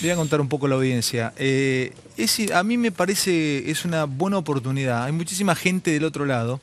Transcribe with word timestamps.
Le 0.00 0.08
voy 0.08 0.10
a 0.12 0.16
contar 0.16 0.40
un 0.40 0.48
poco 0.48 0.66
a 0.66 0.68
la 0.70 0.74
audiencia. 0.76 1.32
Eh, 1.36 1.92
es- 2.16 2.50
a 2.52 2.62
mí 2.62 2.78
me 2.78 2.90
parece 2.92 3.70
es 3.70 3.84
una 3.84 4.04
buena 4.04 4.38
oportunidad. 4.38 5.04
Hay 5.04 5.12
muchísima 5.12 5.54
gente 5.54 5.90
del 5.90 6.04
otro 6.04 6.24
lado 6.24 6.60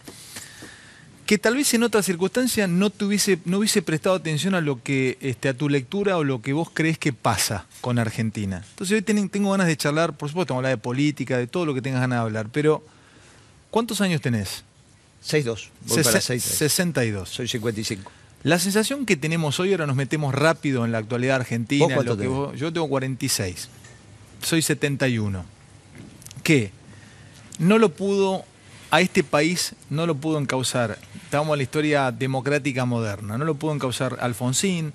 que 1.28 1.38
tal 1.38 1.56
vez 1.56 1.74
en 1.74 1.84
otras 1.84 2.06
circunstancias 2.06 2.70
no, 2.70 2.90
tuviese, 2.90 3.38
no 3.46 3.58
hubiese 3.60 3.82
prestado 3.82 4.16
atención 4.16 4.56
a 4.56 4.62
lo 4.62 4.82
que 4.82 5.18
este, 5.22 5.50
a 5.50 5.54
tu 5.54 5.68
lectura 5.70 6.18
o 6.18 6.24
lo 6.24 6.42
que 6.42 6.54
vos 6.54 6.70
crees 6.74 6.98
que 6.98 7.12
pasa 7.14 7.66
con 7.82 8.00
Argentina. 8.00 8.64
Entonces 8.72 8.96
hoy 8.96 9.02
tengo 9.28 9.52
ganas 9.52 9.68
de 9.68 9.76
charlar, 9.78 10.16
por 10.16 10.30
supuesto, 10.30 10.56
hablar 10.56 10.72
de 10.72 10.78
política, 10.78 11.38
de 11.38 11.46
todo 11.48 11.66
lo 11.66 11.74
que 11.74 11.82
tengas 11.82 12.00
ganas 12.02 12.18
de 12.20 12.22
hablar, 12.22 12.48
pero 12.52 12.84
¿cuántos 13.72 14.00
años 14.02 14.22
tenés? 14.22 14.64
6-2. 15.22 15.70
Voy 15.86 16.02
para 16.04 16.20
Sesen- 16.20 16.22
6 16.40 16.44
62. 16.44 17.28
Soy 17.30 17.48
55. 17.48 18.10
La 18.44 18.60
sensación 18.60 19.06
que 19.06 19.18
tenemos 19.18 19.60
hoy, 19.60 19.72
ahora 19.72 19.88
nos 19.88 19.96
metemos 19.96 20.34
rápido 20.34 20.86
en 20.86 20.92
la 20.92 21.00
actualidad 21.00 21.38
argentina. 21.38 21.84
¿Vos 21.86 21.92
en 21.92 21.96
cuánto 21.96 22.12
lo 22.14 22.18
que 22.18 22.24
tenés? 22.24 22.38
vos- 22.38 22.60
yo 22.60 22.72
tengo 22.72 22.88
46. 22.88 23.70
Soy 24.42 24.62
71. 24.62 25.44
Que 26.44 26.72
no 27.60 27.78
lo 27.78 27.90
pudo, 27.90 28.46
a 28.92 29.02
este 29.02 29.24
país 29.24 29.74
no 29.90 30.06
lo 30.06 30.16
pudo 30.16 30.38
encauzar. 30.40 30.98
Estábamos 31.24 31.56
en 31.56 31.58
la 31.58 31.64
historia 31.64 32.12
democrática 32.12 32.86
moderna. 32.86 33.38
No 33.38 33.44
lo 33.44 33.56
pudo 33.56 33.74
encauzar 33.74 34.18
Alfonsín, 34.22 34.94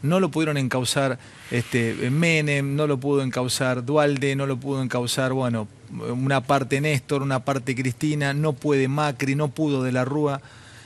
no 0.00 0.20
lo 0.20 0.30
pudieron 0.30 0.56
encauzar 0.56 1.18
este, 1.50 1.94
Menem, 2.10 2.74
no 2.76 2.86
lo 2.86 2.98
pudo 2.98 3.22
encauzar 3.22 3.84
Dualde, 3.84 4.36
no 4.36 4.46
lo 4.46 4.56
pudo 4.56 4.82
encauzar, 4.82 5.32
bueno, 5.32 5.66
una 5.90 6.40
parte 6.42 6.80
Néstor, 6.80 7.22
una 7.22 7.44
parte 7.44 7.74
Cristina, 7.74 8.32
no 8.32 8.52
puede 8.54 8.88
Macri, 8.88 9.34
no 9.34 9.48
pudo 9.48 9.82
de 9.82 9.92
la 9.92 10.04
Rúa. 10.06 10.40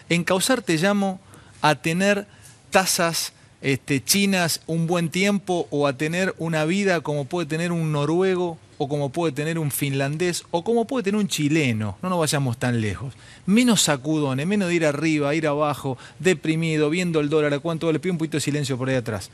Encauzar 0.08 0.62
te 0.62 0.76
llamo 0.78 1.20
a 1.60 1.76
tener 1.76 2.26
tasas 2.70 3.32
este, 3.60 4.02
chinas 4.02 4.60
un 4.66 4.86
buen 4.86 5.08
tiempo 5.08 5.66
o 5.70 5.86
a 5.86 5.92
tener 5.92 6.34
una 6.38 6.64
vida 6.64 7.00
como 7.00 7.24
puede 7.24 7.46
tener 7.46 7.72
un 7.72 7.92
noruego 7.92 8.58
o 8.78 8.88
como 8.88 9.10
puede 9.10 9.32
tener 9.32 9.58
un 9.58 9.72
finlandés 9.72 10.44
o 10.52 10.62
como 10.62 10.86
puede 10.86 11.02
tener 11.02 11.20
un 11.20 11.28
chileno. 11.28 11.98
No 12.00 12.08
nos 12.08 12.20
vayamos 12.20 12.58
tan 12.58 12.80
lejos. 12.80 13.14
Menos 13.46 13.82
sacudones, 13.82 14.46
menos 14.46 14.68
de 14.68 14.74
ir 14.76 14.86
arriba, 14.86 15.34
ir 15.34 15.48
abajo, 15.48 15.98
deprimido, 16.20 16.88
viendo 16.88 17.20
el 17.20 17.28
dólar 17.28 17.54
a 17.54 17.58
cuánto 17.58 17.90
le 17.92 17.98
pido 17.98 18.12
un 18.12 18.18
poquito 18.18 18.36
de 18.36 18.42
silencio 18.42 18.78
por 18.78 18.88
ahí 18.88 18.94
atrás. 18.94 19.30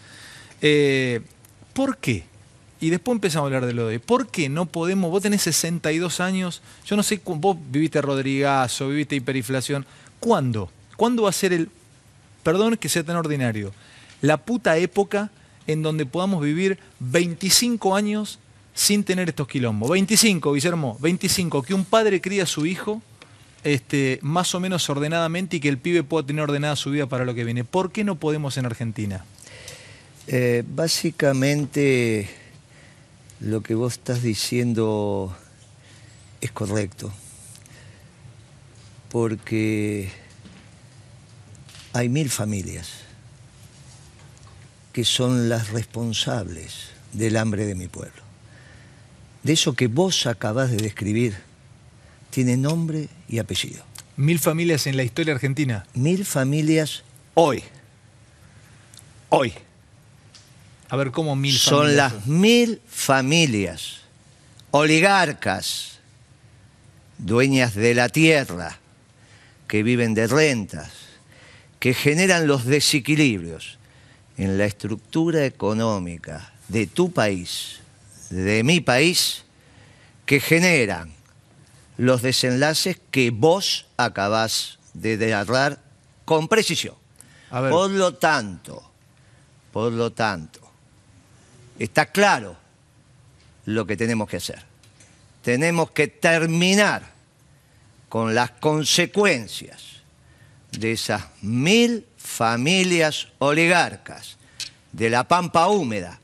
Eh, 0.62 1.20
¿Por 1.74 1.98
qué? 1.98 2.24
Y 2.80 2.90
después 2.90 3.16
empezamos 3.16 3.44
a 3.44 3.46
hablar 3.46 3.66
de 3.66 3.74
lo 3.74 3.86
de. 3.86 4.00
¿Por 4.00 4.28
qué 4.28 4.48
no 4.48 4.66
podemos? 4.66 5.10
Vos 5.10 5.22
tenés 5.22 5.42
62 5.42 6.20
años, 6.20 6.62
yo 6.86 6.96
no 6.96 7.02
sé, 7.02 7.20
vos 7.24 7.56
viviste 7.70 8.00
Rodrigazo, 8.00 8.88
viviste 8.88 9.16
hiperinflación. 9.16 9.84
¿Cuándo? 10.20 10.70
¿Cuándo 10.96 11.24
va 11.24 11.30
a 11.30 11.32
ser 11.32 11.52
el, 11.52 11.68
perdón 12.44 12.76
que 12.76 12.88
sea 12.88 13.02
tan 13.02 13.16
ordinario, 13.16 13.72
la 14.20 14.36
puta 14.36 14.76
época 14.76 15.32
en 15.66 15.82
donde 15.82 16.06
podamos 16.06 16.42
vivir 16.42 16.78
25 17.00 17.96
años 17.96 18.38
sin 18.74 19.02
tener 19.02 19.28
estos 19.28 19.48
quilombos? 19.48 19.90
25, 19.90 20.52
Guillermo, 20.52 20.96
25, 21.00 21.62
que 21.62 21.74
un 21.74 21.84
padre 21.84 22.20
cría 22.20 22.44
a 22.44 22.46
su 22.46 22.66
hijo 22.66 23.02
este, 23.64 24.18
más 24.22 24.54
o 24.54 24.60
menos 24.60 24.88
ordenadamente 24.90 25.56
y 25.56 25.60
que 25.60 25.68
el 25.68 25.78
pibe 25.78 26.02
pueda 26.02 26.26
tener 26.26 26.42
ordenada 26.42 26.76
su 26.76 26.90
vida 26.90 27.06
para 27.06 27.24
lo 27.24 27.34
que 27.34 27.44
viene. 27.44 27.64
¿Por 27.64 27.90
qué 27.90 28.04
no 28.04 28.16
podemos 28.16 28.56
en 28.58 28.66
Argentina? 28.66 29.24
Eh, 30.26 30.64
básicamente, 30.66 32.28
lo 33.40 33.62
que 33.62 33.74
vos 33.74 33.94
estás 33.94 34.22
diciendo 34.22 35.34
es 36.40 36.50
correcto. 36.52 37.12
Porque 39.10 40.10
hay 41.94 42.08
mil 42.08 42.28
familias 42.28 42.90
que 44.92 45.04
son 45.04 45.48
las 45.48 45.70
responsables 45.70 46.88
del 47.12 47.36
hambre 47.36 47.66
de 47.66 47.74
mi 47.74 47.88
pueblo. 47.88 48.22
De 49.44 49.52
eso 49.52 49.74
que 49.74 49.86
vos 49.86 50.26
acabás 50.26 50.70
de 50.70 50.76
describir, 50.76 51.36
tiene 52.30 52.56
nombre 52.56 53.08
y 53.28 53.38
apellido. 53.38 53.84
Mil 54.16 54.38
familias 54.38 54.86
en 54.86 54.96
la 54.96 55.04
historia 55.04 55.34
argentina. 55.34 55.86
Mil 55.94 56.24
familias 56.24 57.04
hoy. 57.34 57.62
Hoy. 59.28 59.52
A 60.88 60.96
ver 60.96 61.12
cómo 61.12 61.36
mil 61.36 61.56
son 61.56 61.86
familias. 61.86 62.12
las 62.12 62.26
mil 62.26 62.80
familias 62.88 64.00
oligarcas, 64.72 66.00
dueñas 67.18 67.74
de 67.74 67.94
la 67.94 68.08
tierra, 68.08 68.78
que 69.68 69.84
viven 69.84 70.14
de 70.14 70.26
rentas, 70.26 71.03
que 71.84 71.92
generan 71.92 72.46
los 72.46 72.64
desequilibrios 72.64 73.76
en 74.38 74.56
la 74.56 74.64
estructura 74.64 75.44
económica 75.44 76.54
de 76.68 76.86
tu 76.86 77.12
país, 77.12 77.80
de 78.30 78.64
mi 78.64 78.80
país, 78.80 79.44
que 80.24 80.40
generan 80.40 81.12
los 81.98 82.22
desenlaces 82.22 82.98
que 83.10 83.28
vos 83.30 83.84
acabás 83.98 84.78
de 84.94 85.18
narrar 85.18 85.78
con 86.24 86.48
precisión. 86.48 86.94
A 87.50 87.60
ver. 87.60 87.70
Por 87.70 87.90
lo 87.90 88.14
tanto, 88.14 88.90
por 89.70 89.92
lo 89.92 90.10
tanto, 90.10 90.60
está 91.78 92.06
claro 92.06 92.56
lo 93.66 93.86
que 93.86 93.98
tenemos 93.98 94.26
que 94.26 94.38
hacer. 94.38 94.62
Tenemos 95.42 95.90
que 95.90 96.08
terminar 96.08 97.12
con 98.08 98.34
las 98.34 98.52
consecuencias 98.52 99.93
de 100.80 100.92
esas 100.92 101.24
mil 101.42 102.06
familias 102.16 103.28
oligarcas 103.38 104.36
de 104.92 105.10
la 105.10 105.26
pampa 105.26 105.68
húmeda 105.68 106.20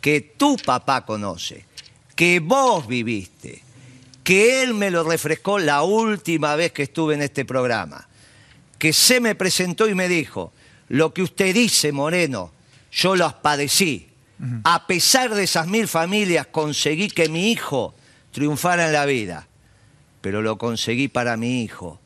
que 0.00 0.20
tu 0.20 0.56
papá 0.56 1.04
conoce, 1.04 1.64
que 2.14 2.40
vos 2.40 2.86
viviste, 2.86 3.62
que 4.24 4.62
él 4.62 4.74
me 4.74 4.90
lo 4.90 5.04
refrescó 5.04 5.58
la 5.58 5.82
última 5.82 6.56
vez 6.56 6.72
que 6.72 6.84
estuve 6.84 7.14
en 7.14 7.22
este 7.22 7.44
programa, 7.44 8.08
que 8.78 8.92
se 8.92 9.20
me 9.20 9.34
presentó 9.34 9.88
y 9.88 9.94
me 9.94 10.08
dijo, 10.08 10.52
lo 10.88 11.14
que 11.14 11.22
usted 11.22 11.54
dice, 11.54 11.92
Moreno, 11.92 12.52
yo 12.90 13.16
las 13.16 13.34
padecí. 13.34 14.08
A 14.64 14.86
pesar 14.88 15.34
de 15.34 15.44
esas 15.44 15.68
mil 15.68 15.86
familias, 15.86 16.48
conseguí 16.48 17.08
que 17.08 17.28
mi 17.28 17.52
hijo 17.52 17.94
triunfara 18.32 18.86
en 18.86 18.92
la 18.92 19.06
vida. 19.06 19.46
Pero 20.20 20.42
lo 20.42 20.58
conseguí 20.58 21.06
para 21.08 21.36
mi 21.36 21.62
hijo. 21.62 22.00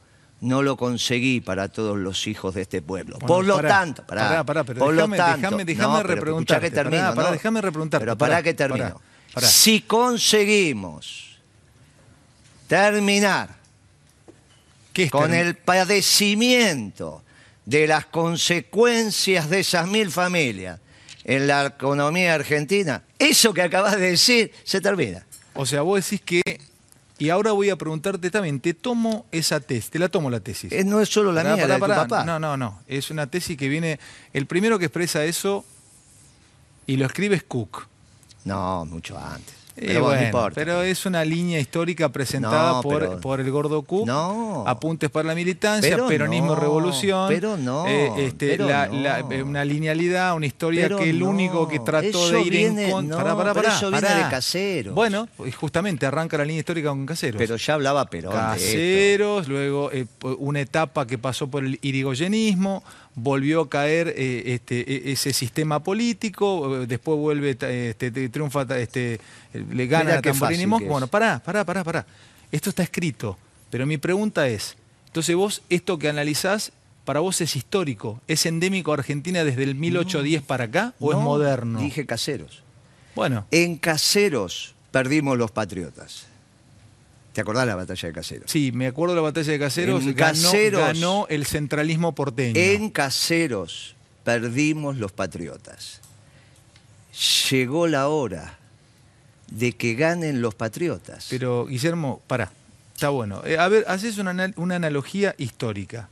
No 0.46 0.62
lo 0.62 0.76
conseguí 0.76 1.40
para 1.40 1.68
todos 1.68 1.96
los 1.96 2.26
hijos 2.26 2.54
de 2.54 2.62
este 2.62 2.80
pueblo. 2.80 3.16
Bueno, 3.18 3.26
por 3.26 3.44
lo 3.44 3.56
pará, 3.56 3.68
tanto, 3.68 4.06
pará, 4.06 4.28
pará, 4.28 4.44
pará, 4.44 4.64
pero 4.64 4.78
por 4.78 4.94
lo 4.94 5.02
déjame- 5.02 5.16
tanto, 5.16 5.36
déjame- 5.48 5.64
déjame 5.64 5.94
no, 5.94 6.02
repreguntarte, 6.04 6.68
que 6.70 6.74
termino, 6.74 7.02
pará, 7.02 7.14
pará, 7.14 7.28
¿no? 7.28 7.32
déjame 7.32 7.60
repreguntarte, 7.62 8.04
Pero 8.04 8.16
pará, 8.18 8.30
para 8.34 8.42
que 8.42 8.54
termino. 8.54 9.00
Si 9.40 9.80
conseguimos 9.82 11.38
terminar 12.68 13.56
¿Qué 14.92 15.10
con 15.10 15.30
termi- 15.30 15.40
el 15.40 15.56
padecimiento 15.56 17.22
de 17.64 17.86
las 17.86 18.06
consecuencias 18.06 19.50
de 19.50 19.60
esas 19.60 19.88
mil 19.88 20.10
familias 20.10 20.80
en 21.24 21.46
la 21.48 21.66
economía 21.66 22.34
argentina, 22.34 23.02
eso 23.18 23.52
que 23.52 23.62
acabas 23.62 23.96
de 23.98 24.10
decir 24.10 24.52
se 24.64 24.80
termina. 24.80 25.26
O 25.54 25.66
sea, 25.66 25.82
vos 25.82 26.02
decís 26.08 26.20
que. 26.24 26.60
Y 27.18 27.30
ahora 27.30 27.52
voy 27.52 27.70
a 27.70 27.76
preguntarte 27.76 28.30
también, 28.30 28.60
te 28.60 28.74
tomo 28.74 29.24
esa 29.32 29.58
tesis, 29.60 29.90
te 29.90 29.98
la 29.98 30.08
tomo 30.10 30.28
la 30.28 30.40
tesis. 30.40 30.70
Eh, 30.70 30.84
no 30.84 31.00
es 31.00 31.08
solo 31.08 31.32
la 31.32 31.42
Pará, 31.42 31.54
mía, 31.56 31.64
pará, 31.64 31.68
la 31.68 31.74
de 31.74 31.80
tu 31.80 31.86
pará. 31.88 32.08
papá. 32.08 32.24
No, 32.24 32.38
no, 32.38 32.56
no. 32.58 32.80
Es 32.86 33.10
una 33.10 33.26
tesis 33.26 33.56
que 33.56 33.68
viene. 33.68 33.98
El 34.34 34.46
primero 34.46 34.78
que 34.78 34.84
expresa 34.86 35.24
eso 35.24 35.64
y 36.86 36.96
lo 36.98 37.06
escribe 37.06 37.36
es 37.36 37.42
Cook. 37.44 37.86
No, 38.44 38.84
mucho 38.84 39.18
antes. 39.18 39.54
Eh, 39.78 39.84
Pero 39.88 40.00
bueno, 40.00 40.04
bueno, 40.06 40.20
no 40.22 40.26
importa. 40.28 40.54
pero 40.54 40.82
es 40.82 41.04
una 41.04 41.22
línea 41.22 41.60
histórica 41.60 42.08
presentada 42.10 42.72
No, 42.72 42.82
por, 42.82 42.98
pero- 42.98 43.20
por 43.20 43.40
el 43.40 43.50
gordo. 43.50 43.84
No. 44.06 44.64
Apuntes 44.66 45.10
para 45.10 45.28
la 45.28 45.34
militancia, 45.34 45.90
Pero 45.90 46.08
peronismo, 46.08 46.54
no, 46.54 46.56
revolución. 46.56 47.28
pero 47.28 47.58
no, 47.58 47.86
eh, 47.86 48.10
este, 48.26 48.48
pero 48.52 48.66
la- 48.68 48.86
no. 48.86 48.94
la- 49.00 49.18
eh, 49.20 49.42
una 49.42 49.64
linealidad, 49.66 50.34
una 50.34 50.46
historia 50.46 50.88
que 50.88 51.10
el 51.10 51.22
único 51.22 51.68
que 51.68 51.78
trató 51.80 52.30
de 52.30 52.40
ir 52.40 52.50
viene- 52.52 52.86
en 52.86 52.90
contra. 52.90 53.36
Pará, 53.36 53.52
pará, 53.54 53.76
eso 53.76 53.90
viene 53.90 54.08
de 54.14 54.30
Caseros. 54.30 54.94
Bueno, 54.94 55.28
pues 55.36 55.54
justamente 55.54 56.06
arranca 56.06 56.38
la 56.38 56.44
línea 56.46 56.60
histórica 56.60 56.88
con 56.88 57.04
Caseros. 57.04 57.38
Pero 57.38 57.56
ya 57.56 57.74
hablaba 57.74 58.06
Perón. 58.06 58.32
Caseros, 58.32 59.46
luego 59.48 59.90
eh, 59.92 60.06
una 60.38 60.60
etapa 60.60 61.06
que 61.06 61.18
pasó 61.18 61.48
por 61.48 61.64
el 61.64 61.78
irigoyenismo, 61.82 62.82
volvió 63.16 63.62
a 63.62 63.68
caer 63.68 64.12
eh, 64.16 64.42
este, 64.54 64.80
e- 65.08 65.12
ese 65.12 65.32
sistema 65.32 65.82
político, 65.82 66.82
eh, 66.82 66.86
después 66.86 67.18
vuelve, 67.18 67.50
este, 67.50 68.10
te- 68.10 68.28
triunfa, 68.28 68.62
este, 68.78 69.18
le 69.52 69.86
gana 69.86 70.04
Mirá 70.04 70.18
a 70.18 70.22
Tamborini 70.22 70.54
fácil 70.64 70.68
Mosca. 70.68 70.86
Bueno, 70.88 71.06
pará, 71.08 71.42
pará, 71.44 71.64
pará, 71.64 71.82
pará. 71.82 72.06
Esto 72.52 72.70
está 72.70 72.82
escrito, 72.82 73.36
pero 73.70 73.86
mi 73.86 73.96
pregunta 73.98 74.46
es, 74.48 74.76
entonces 75.06 75.34
vos 75.34 75.62
esto 75.70 75.98
que 75.98 76.08
analizás, 76.08 76.72
para 77.06 77.20
vos 77.20 77.40
es 77.40 77.56
histórico, 77.56 78.20
¿es 78.28 78.44
endémico 78.46 78.90
a 78.92 78.94
Argentina 78.96 79.42
desde 79.44 79.62
el 79.62 79.74
1810 79.74 80.42
para 80.42 80.64
acá 80.64 80.94
o 81.00 81.10
es 81.12 81.16
No, 81.18 81.24
moderno? 81.24 81.78
Dije 81.80 82.04
Caseros. 82.06 82.62
Bueno, 83.14 83.46
En 83.50 83.76
Caseros 83.78 84.74
perdimos 84.90 85.38
los 85.38 85.50
patriotas. 85.50 86.26
¿Te 87.36 87.42
acordás 87.42 87.66
la 87.66 87.74
batalla 87.76 88.08
de 88.08 88.14
Caseros? 88.14 88.50
sí, 88.50 88.72
me 88.72 88.86
acuerdo 88.86 89.14
de 89.14 89.20
la 89.20 89.24
batalla 89.24 89.52
de 89.52 89.58
Caseros, 89.58 90.02
En 90.04 90.14
ganó, 90.14 90.32
Caseros- 90.50 90.80
ganó 90.80 91.26
el 91.28 91.44
centralismo 91.44 92.14
porteño. 92.14 92.58
En 92.58 92.88
Caseros 92.88 93.94
perdimos 94.24 94.96
los 94.96 95.12
patriotas. 95.12 96.00
Llegó 97.50 97.86
la 97.88 98.08
hora 98.08 98.58
de 99.50 99.72
que 99.72 99.94
ganen 99.94 100.40
los 100.40 100.54
patriotas. 100.54 101.26
Pero, 101.28 101.66
Guillermo, 101.66 102.22
pará, 102.26 102.50
está 102.94 103.10
bueno. 103.10 103.42
Eh, 103.44 103.58
a 103.58 103.68
ver, 103.68 103.84
haces 103.86 104.16
una, 104.16 104.30
anal- 104.30 104.54
una 104.56 104.76
analogía 104.76 105.34
histórica. 105.36 106.08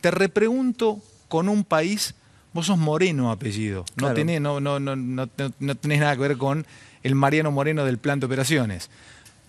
Te 0.00 0.10
repregunto 0.10 1.00
con 1.28 1.48
un 1.48 1.62
país, 1.62 2.14
vos 2.52 2.66
sos 2.66 2.78
Moreno 2.78 3.30
apellido, 3.30 3.84
no, 3.90 3.94
Claro. 3.96 4.14
tenés, 4.14 4.40
no, 4.40 4.58
no, 4.58 4.80
no, 4.80 4.96
no, 4.96 5.28
no- 5.36 5.52
no 5.60 5.74
tenés 5.76 6.00
nada 6.00 6.14
que 6.16 6.22
ver 6.22 6.36
con 6.36 6.66
el 7.04 7.14
Mariano 7.14 7.52
Moreno 7.52 7.84
del 7.84 7.98
plan 7.98 8.18
de 8.18 8.26
operaciones. 8.26 8.90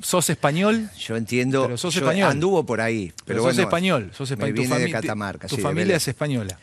¿Sos 0.01 0.29
español? 0.29 0.89
Yo 0.99 1.15
entiendo, 1.15 1.63
Pero 1.63 1.77
sos 1.77 1.93
yo 1.93 2.01
español. 2.01 2.29
anduvo 2.29 2.65
por 2.65 2.81
ahí, 2.81 3.07
pero, 3.15 3.25
Pero, 3.25 3.41
bueno, 3.43 3.55
sos 3.55 3.63
español, 3.63 4.11
sos 4.13 4.29
me 4.31 4.33
español. 4.35 4.55
Tu, 4.55 4.61
vine 4.61 4.79
de 4.79 4.91
Catamarca, 4.91 5.47
tu 5.47 5.55
sí, 5.55 5.61
familia 5.61 5.95
es 5.95 6.07
española. 6.07 6.57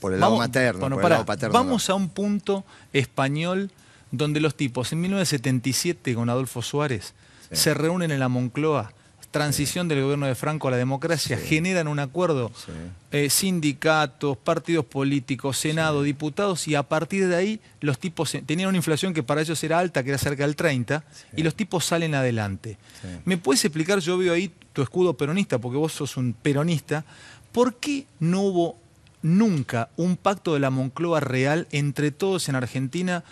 por 0.00 0.12
el 0.14 0.20
lado 0.20 0.36
materno, 0.38 0.80
bueno, 0.80 0.96
por 0.96 1.02
el 1.02 1.04
pará, 1.04 1.14
lado 1.16 1.26
paterno. 1.26 1.52
vamos 1.52 1.88
no. 1.88 1.94
a 1.94 1.96
un 1.96 2.08
punto 2.08 2.64
español 2.92 3.70
donde 4.10 4.40
los 4.40 4.54
tipos 4.56 4.92
en 4.92 5.00
1977 5.02 6.14
con 6.14 6.30
Adolfo 6.30 6.62
Suárez 6.62 7.14
Sí. 7.50 7.56
se 7.56 7.74
reúnen 7.74 8.10
en 8.10 8.20
la 8.20 8.28
Moncloa, 8.28 8.92
transición 9.30 9.88
del 9.88 10.02
gobierno 10.02 10.26
de 10.26 10.34
Franco 10.34 10.68
a 10.68 10.70
la 10.70 10.76
democracia, 10.78 11.36
generan 11.38 11.86
un 11.88 11.98
acuerdo, 11.98 12.50
Sí. 12.54 12.72
eh, 13.12 13.28
sindicatos, 13.30 14.36
partidos 14.38 14.84
políticos, 14.86 15.58
Senado, 15.58 16.02
diputados, 16.02 16.66
y 16.66 16.74
a 16.74 16.82
partir 16.82 17.28
de 17.28 17.36
ahí 17.36 17.60
los 17.80 17.98
tipos 17.98 18.34
eh, 18.34 18.42
tenían 18.44 18.68
una 18.70 18.78
inflación 18.78 19.12
que 19.12 19.22
para 19.22 19.42
ellos 19.42 19.62
era 19.62 19.78
alta, 19.78 20.02
que 20.02 20.08
era 20.10 20.18
cerca 20.18 20.44
del 20.44 20.56
30, 20.56 21.04
y 21.36 21.42
los 21.42 21.54
tipos 21.54 21.84
salen 21.84 22.14
adelante. 22.14 22.78
¿Me 23.26 23.36
puedes 23.36 23.64
explicar, 23.64 23.98
yo 24.00 24.16
veo 24.16 24.32
ahí 24.32 24.50
tu 24.72 24.80
escudo 24.82 25.14
peronista, 25.14 25.58
porque 25.58 25.76
vos 25.76 25.92
sos 25.92 26.16
un 26.16 26.32
peronista, 26.32 27.04
¿por 27.52 27.74
qué 27.74 28.06
no 28.20 28.40
hubo 28.42 28.78
nunca 29.22 29.88
un 29.96 30.16
pacto 30.16 30.54
de 30.54 30.60
la 30.60 30.70
Moncloa 30.70 31.20
real 31.20 31.66
entre 31.70 32.10
todos 32.12 32.48
en 32.48 32.54
Argentina? 32.54 33.24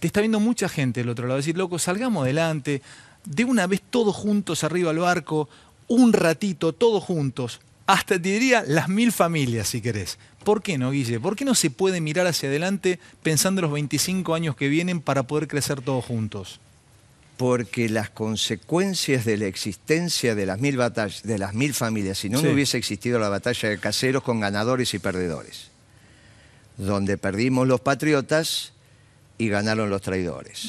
Te 0.00 0.06
está 0.06 0.20
viendo 0.20 0.40
mucha 0.40 0.68
gente 0.68 1.00
del 1.00 1.08
otro 1.10 1.26
lado, 1.26 1.36
decir, 1.38 1.56
loco, 1.56 1.78
salgamos 1.78 2.22
adelante, 2.24 2.82
de 3.24 3.44
una 3.44 3.66
vez 3.66 3.80
todos 3.90 4.14
juntos 4.16 4.64
arriba 4.64 4.90
al 4.90 4.98
barco, 4.98 5.48
un 5.88 6.12
ratito, 6.12 6.72
todos 6.72 7.02
juntos, 7.04 7.60
hasta 7.86 8.14
te 8.14 8.20
diría 8.28 8.62
las 8.66 8.88
mil 8.88 9.12
familias 9.12 9.68
si 9.68 9.80
querés. 9.80 10.18
¿Por 10.44 10.62
qué 10.62 10.78
no, 10.78 10.90
Guille? 10.92 11.20
¿Por 11.20 11.36
qué 11.36 11.44
no 11.44 11.54
se 11.54 11.70
puede 11.70 12.00
mirar 12.00 12.26
hacia 12.26 12.48
adelante 12.48 12.98
pensando 13.22 13.58
en 13.60 13.64
los 13.64 13.72
25 13.72 14.34
años 14.34 14.56
que 14.56 14.68
vienen 14.68 15.00
para 15.00 15.24
poder 15.24 15.48
crecer 15.48 15.80
todos 15.82 16.04
juntos? 16.04 16.60
Porque 17.36 17.88
las 17.88 18.10
consecuencias 18.10 19.24
de 19.24 19.36
la 19.38 19.46
existencia 19.46 20.34
de 20.34 20.46
las 20.46 20.60
mil 20.60 20.76
batallas, 20.76 21.22
de 21.24 21.38
las 21.38 21.54
mil 21.54 21.74
familias, 21.74 22.18
si 22.18 22.28
no, 22.30 22.38
Sí. 22.38 22.44
no 22.46 22.52
hubiese 22.52 22.78
existido 22.78 23.18
la 23.18 23.28
batalla 23.28 23.68
de 23.70 23.78
caseros 23.78 24.22
con 24.22 24.40
ganadores 24.40 24.94
y 24.94 24.98
perdedores, 24.98 25.68
donde 26.76 27.18
perdimos 27.18 27.66
los 27.66 27.80
patriotas 27.80 28.72
y 29.38 29.48
ganaron 29.48 29.90
los 29.90 30.02
traidores. 30.02 30.68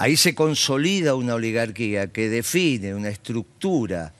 Ahí 0.00 0.16
se 0.16 0.32
consolida 0.32 1.16
una 1.16 1.34
oligarquía 1.34 2.06
que 2.12 2.28
define 2.28 2.94
una 2.94 3.08
estructura 3.08 4.14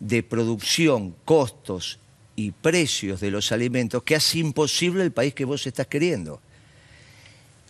de 0.00 0.22
producción, 0.22 1.14
costos 1.26 1.98
y 2.34 2.50
precios 2.52 3.20
de 3.20 3.30
los 3.30 3.52
alimentos 3.52 4.02
que 4.04 4.16
hace 4.16 4.38
imposible 4.38 5.02
el 5.02 5.12
país 5.12 5.34
que 5.34 5.44
vos 5.44 5.66
estás 5.66 5.86
queriendo. 5.86 6.40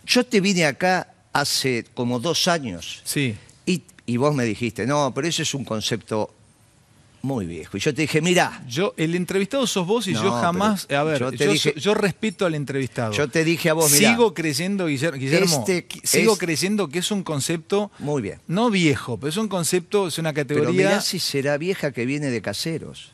Yo 0.05 0.25
te 0.25 0.39
vine 0.39 0.63
acá 0.65 1.13
hace 1.33 1.83
como 1.93 2.19
dos 2.19 2.47
años 2.47 3.01
Sí. 3.03 3.35
y, 3.65 3.83
y 4.05 4.15
vos 4.15 4.33
me 4.33 4.45
dijiste, 4.45 4.87
no, 4.87 5.11
pero 5.13 5.27
ese 5.27 5.41
es 5.43 5.53
un 5.53 5.65
concepto 5.65 6.33
muy 7.21 7.45
viejo. 7.45 7.75
Y 7.77 7.79
yo 7.79 7.93
te 7.93 8.01
dije, 8.03 8.21
mirá, 8.21 8.63
Yo, 8.67 8.93
el 8.97 9.13
entrevistado 9.15 9.65
sos 9.67 9.85
vos 9.85 10.07
y 10.07 10.13
No, 10.13 10.23
yo 10.23 10.31
jamás. 10.31 10.85
pero 10.87 10.99
A 11.01 11.03
ver, 11.03 11.19
yo 11.19 11.31
yo, 11.31 11.51
dije- 11.51 11.73
yo 11.77 11.93
respeto 11.93 12.45
al 12.45 12.55
entrevistado. 12.55 13.11
yo 13.13 13.27
te 13.27 13.43
dije 13.43 13.69
a 13.69 13.73
vos, 13.73 13.91
mirá, 13.91 14.11
Sigo 14.11 14.33
creyendo, 14.33 14.87
Guiller- 14.87 15.17
Guillermo, 15.17 15.65
Este 15.67 15.85
sigo 16.03 16.37
creyendo 16.37 16.87
que 16.89 16.99
es 16.99 17.11
un 17.11 17.23
concepto, 17.23 17.91
muy 17.99 18.21
bien. 18.21 18.39
no 18.47 18.69
viejo, 18.69 19.17
pero 19.17 19.29
es 19.29 19.37
un 19.37 19.47
concepto, 19.49 20.07
es 20.07 20.17
una 20.17 20.33
Pero 20.33 20.47
categoría. 20.47 20.71
mirá 20.89 21.01
si 21.01 21.19
será 21.19 21.57
vieja 21.57 21.91
que 21.91 22.05
viene 22.05 22.27
de 22.31 22.41
caseros. 22.41 23.11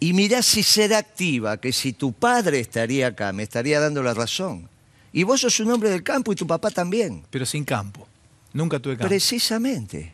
Y 0.00 0.12
mirá 0.12 0.42
si 0.42 0.62
será 0.62 0.98
activa, 0.98 1.56
que 1.56 1.72
si 1.72 1.92
tu 1.92 2.12
padre 2.12 2.60
estaría 2.60 3.08
acá, 3.08 3.32
me 3.32 3.42
estaría 3.42 3.80
dando 3.80 4.02
la 4.02 4.14
razón. 4.14 4.68
Y 5.12 5.24
vos 5.24 5.40
sos 5.40 5.58
un 5.60 5.70
hombre 5.72 5.90
del 5.90 6.02
campo 6.02 6.32
y 6.32 6.36
tu 6.36 6.46
papá 6.46 6.70
también. 6.70 7.24
pero 7.30 7.44
sin 7.46 7.64
campo. 7.64 8.06
Nunca 8.52 8.78
tuve 8.78 8.96
campo. 8.96 9.08
Precisamente. 9.08 10.12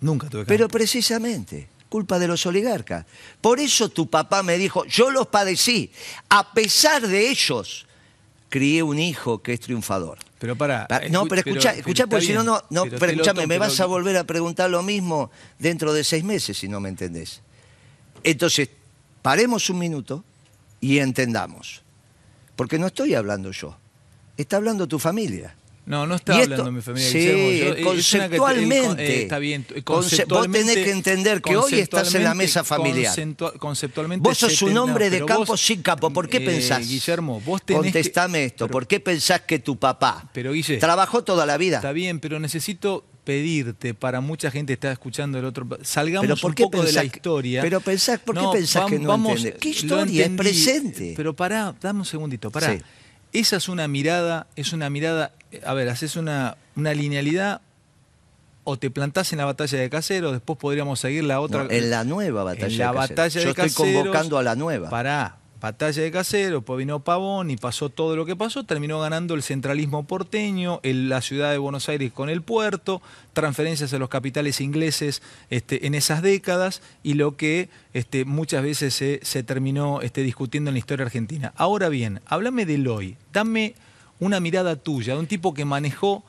Nunca 0.00 0.28
tuve 0.28 0.42
campo. 0.42 0.48
Pero 0.48 0.68
precisamente, 0.68 1.68
culpa 1.88 2.18
de 2.18 2.28
los 2.28 2.44
oligarcas. 2.46 3.04
Por 3.40 3.58
eso 3.60 3.88
tu 3.88 4.08
papá 4.08 4.42
me 4.42 4.56
dijo, 4.58 4.84
yo 4.84 5.10
los 5.10 5.26
padecí. 5.26 5.90
A 6.28 6.52
pesar 6.52 7.06
de 7.06 7.28
ellos, 7.30 7.86
crié 8.48 8.82
un 8.82 8.98
hijo 8.98 9.42
que 9.42 9.52
es 9.54 9.60
triunfador. 9.60 10.18
Pero 10.38 10.54
para. 10.56 10.86
Pa- 10.86 11.00
No, 11.08 11.26
pero 11.26 11.40
escucha, 11.40 11.72
escucha, 11.72 12.06
porque 12.06 12.26
si 12.26 12.32
no, 12.32 12.44
no, 12.44 12.62
no, 12.70 12.84
pero, 12.98 13.46
me 13.46 13.58
vas 13.58 13.80
a 13.80 13.86
volver 13.86 14.16
a 14.16 14.24
preguntar 14.24 14.70
lo 14.70 14.82
mismo 14.82 15.30
dentro 15.58 15.92
de 15.92 16.04
seis 16.04 16.22
meses 16.22 16.56
si 16.58 16.68
no 16.68 16.78
me 16.80 16.88
entendés. 16.88 17.40
Entonces, 18.22 18.68
paremos 19.22 19.68
un 19.68 19.78
minuto 19.78 20.24
y 20.80 20.98
entendamos. 20.98 21.82
Porque 22.54 22.78
no 22.78 22.86
estoy 22.88 23.14
hablando 23.14 23.50
yo, 23.50 23.76
está 24.36 24.56
hablando 24.56 24.86
tu 24.86 24.98
familia. 24.98 25.54
No, 25.88 26.06
no 26.06 26.14
está 26.16 26.32
esto- 26.40 26.52
hablando 26.52 26.72
mi 26.72 26.82
familia. 26.82 27.10
Sí. 27.10 27.58
Yo- 27.60 27.74
que- 27.74 27.82
conceptualmente. 27.82 29.02
eh, 29.18 29.22
está 29.22 29.38
bien. 29.38 29.64
Conce- 29.66 29.82
conceptualmente- 29.82 30.58
vos 30.58 30.74
tenés 30.74 30.84
que 30.84 30.90
entender 30.92 31.42
que 31.42 31.56
hoy 31.56 31.74
estás 31.80 32.14
en 32.14 32.24
la 32.24 32.34
mesa 32.34 32.62
familiar. 32.64 33.14
conceptua- 33.14 33.52
Conceptualmente. 33.58 34.28
Vos 34.28 34.38
sos 34.38 34.50
un 34.62 34.68
70, 34.68 34.82
hombre 34.82 35.10
de 35.10 35.24
campo 35.24 35.44
vos, 35.46 35.60
sin 35.60 35.82
campo. 35.82 36.10
¿Por 36.10 36.28
qué 36.28 36.36
eh, 36.38 36.40
pensás? 36.42 36.86
Guillermo, 36.86 37.40
vos 37.44 37.62
tenés. 37.62 37.82
que- 37.82 37.86
Contestame 37.88 38.44
esto. 38.44 38.66
pero- 38.66 38.72
¿Por 38.72 38.86
qué 38.86 39.00
pensás 39.00 39.40
que 39.42 39.58
tu 39.58 39.76
papá 39.78 40.28
Pero, 40.32 40.52
Guille, 40.52 40.76
trabajó 40.78 41.24
toda 41.24 41.46
la 41.46 41.56
vida? 41.56 41.76
Está 41.76 41.92
bien, 41.92 42.20
pero 42.20 42.38
necesito 42.38 43.04
pedirte, 43.24 43.92
para 43.94 44.20
mucha 44.20 44.50
gente 44.50 44.70
que 44.70 44.74
está 44.74 44.92
escuchando 44.92 45.38
el 45.38 45.44
otro, 45.44 45.66
salgamos 45.82 46.22
Pero 46.22 46.36
¿por 46.36 46.50
un 46.50 46.54
poco 46.54 46.82
de 46.82 46.92
la 46.92 47.04
historia. 47.04 47.60
pero 47.60 47.80
pensás- 47.80 48.18
¿por 48.20 48.34
qué 48.38 48.46
pensás 48.58 48.86
que 48.86 48.98
no 48.98 49.14
entendés? 49.14 49.54
¿Qué 49.60 49.68
historia? 49.70 50.24
Es 50.24 50.30
presente. 50.32 51.12
Pero 51.16 51.34
pará, 51.36 51.74
dame 51.80 52.00
un 52.00 52.04
segundito, 52.06 52.50
pará. 52.50 52.72
Sí. 52.74 52.82
Esa 53.38 53.56
es 53.56 53.68
una 53.68 53.86
mirada, 53.86 54.48
es 54.56 54.72
una 54.72 54.90
mirada, 54.90 55.30
a 55.64 55.72
ver, 55.72 55.88
haces 55.88 56.16
una, 56.16 56.56
una 56.74 56.92
linealidad 56.92 57.60
o 58.64 58.76
te 58.76 58.90
plantás 58.90 59.32
en 59.32 59.38
la 59.38 59.44
batalla 59.44 59.78
de 59.78 59.88
Caseros, 59.88 60.32
después 60.32 60.58
podríamos 60.58 60.98
seguir 61.00 61.22
la 61.24 61.40
otra. 61.40 61.64
No, 61.64 61.70
en 61.70 61.88
la 61.88 62.02
nueva 62.04 62.42
batalla 62.42 62.66
en 62.66 62.72
de 62.72 62.78
la 62.78 62.92
Caseros. 62.92 63.08
batalla 63.10 63.28
Yo 63.28 63.44
de 63.44 63.50
estoy 63.50 63.64
Caseros, 63.70 64.02
convocando 64.02 64.38
a 64.38 64.42
la 64.42 64.56
nueva. 64.56 64.90
Pará, 64.90 65.37
batalla 65.60 66.02
de 66.02 66.10
Caseros, 66.10 66.62
pues 66.64 66.78
vino 66.78 67.00
Pavón 67.00 67.50
y 67.50 67.56
pasó 67.56 67.88
todo 67.88 68.16
lo 68.16 68.24
que 68.26 68.36
pasó, 68.36 68.64
terminó 68.64 69.00
ganando 69.00 69.34
el 69.34 69.42
centralismo 69.42 70.06
porteño, 70.06 70.80
la 70.82 71.20
ciudad 71.20 71.50
de 71.50 71.58
Buenos 71.58 71.88
Aires 71.88 72.12
con 72.12 72.28
el 72.28 72.42
puerto, 72.42 73.02
transferencias 73.32 73.92
a 73.92 73.98
los 73.98 74.08
capitales 74.08 74.60
ingleses 74.60 75.22
este, 75.50 75.86
en 75.86 75.94
esas 75.94 76.22
décadas 76.22 76.82
y 77.02 77.14
lo 77.14 77.36
que 77.36 77.68
este, 77.92 78.24
muchas 78.24 78.62
veces 78.62 78.94
se, 78.94 79.20
se 79.22 79.42
terminó 79.42 80.00
este, 80.00 80.22
discutiendo 80.22 80.70
en 80.70 80.74
la 80.74 80.80
historia 80.80 81.06
argentina. 81.06 81.52
Ahora 81.56 81.88
bien, 81.88 82.20
háblame 82.26 82.64
del 82.66 82.86
hoy, 82.86 83.16
dame 83.32 83.74
una 84.20 84.40
mirada 84.40 84.76
tuya, 84.76 85.14
de 85.14 85.20
un 85.20 85.26
tipo 85.26 85.54
que 85.54 85.64
manejó 85.64 86.24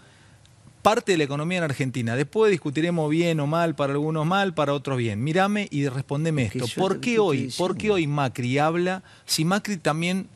parte 0.82 1.12
de 1.12 1.18
la 1.18 1.24
economía 1.26 1.60
en 1.60 1.64
Argentina. 1.64 2.16
Después 2.16 2.52
discutiremos 2.52 3.10
bien 3.10 3.40
o 3.40 3.48
mal, 3.48 3.76
para 3.76 3.94
algunos 3.94 4.26
mal, 4.26 4.54
para 4.54 4.74
otros 4.74 4.98
bien. 4.98 5.24
Mírame 5.24 5.68
y 5.72 5.88
respondeme 5.88 6.44
esto. 6.44 6.66
¿Por 6.76 7.00
qué 7.00 7.20
hoy, 7.20 7.54
por 7.58 7.78
qué 7.78 7.92
hoy 7.92 8.08
Macri 8.08 8.58
habla 8.58 9.04
si 9.26 9.46
Macri 9.46 9.78
también 9.78 10.28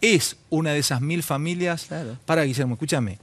es 0.00 0.36
una 0.50 0.72
de 0.72 0.78
esas 0.78 1.00
mil 1.00 1.22
familias? 1.22 1.86
Claro. 1.86 2.18
Para, 2.26 2.44
Guillermo, 2.44 2.74
escúchame. 2.74 3.18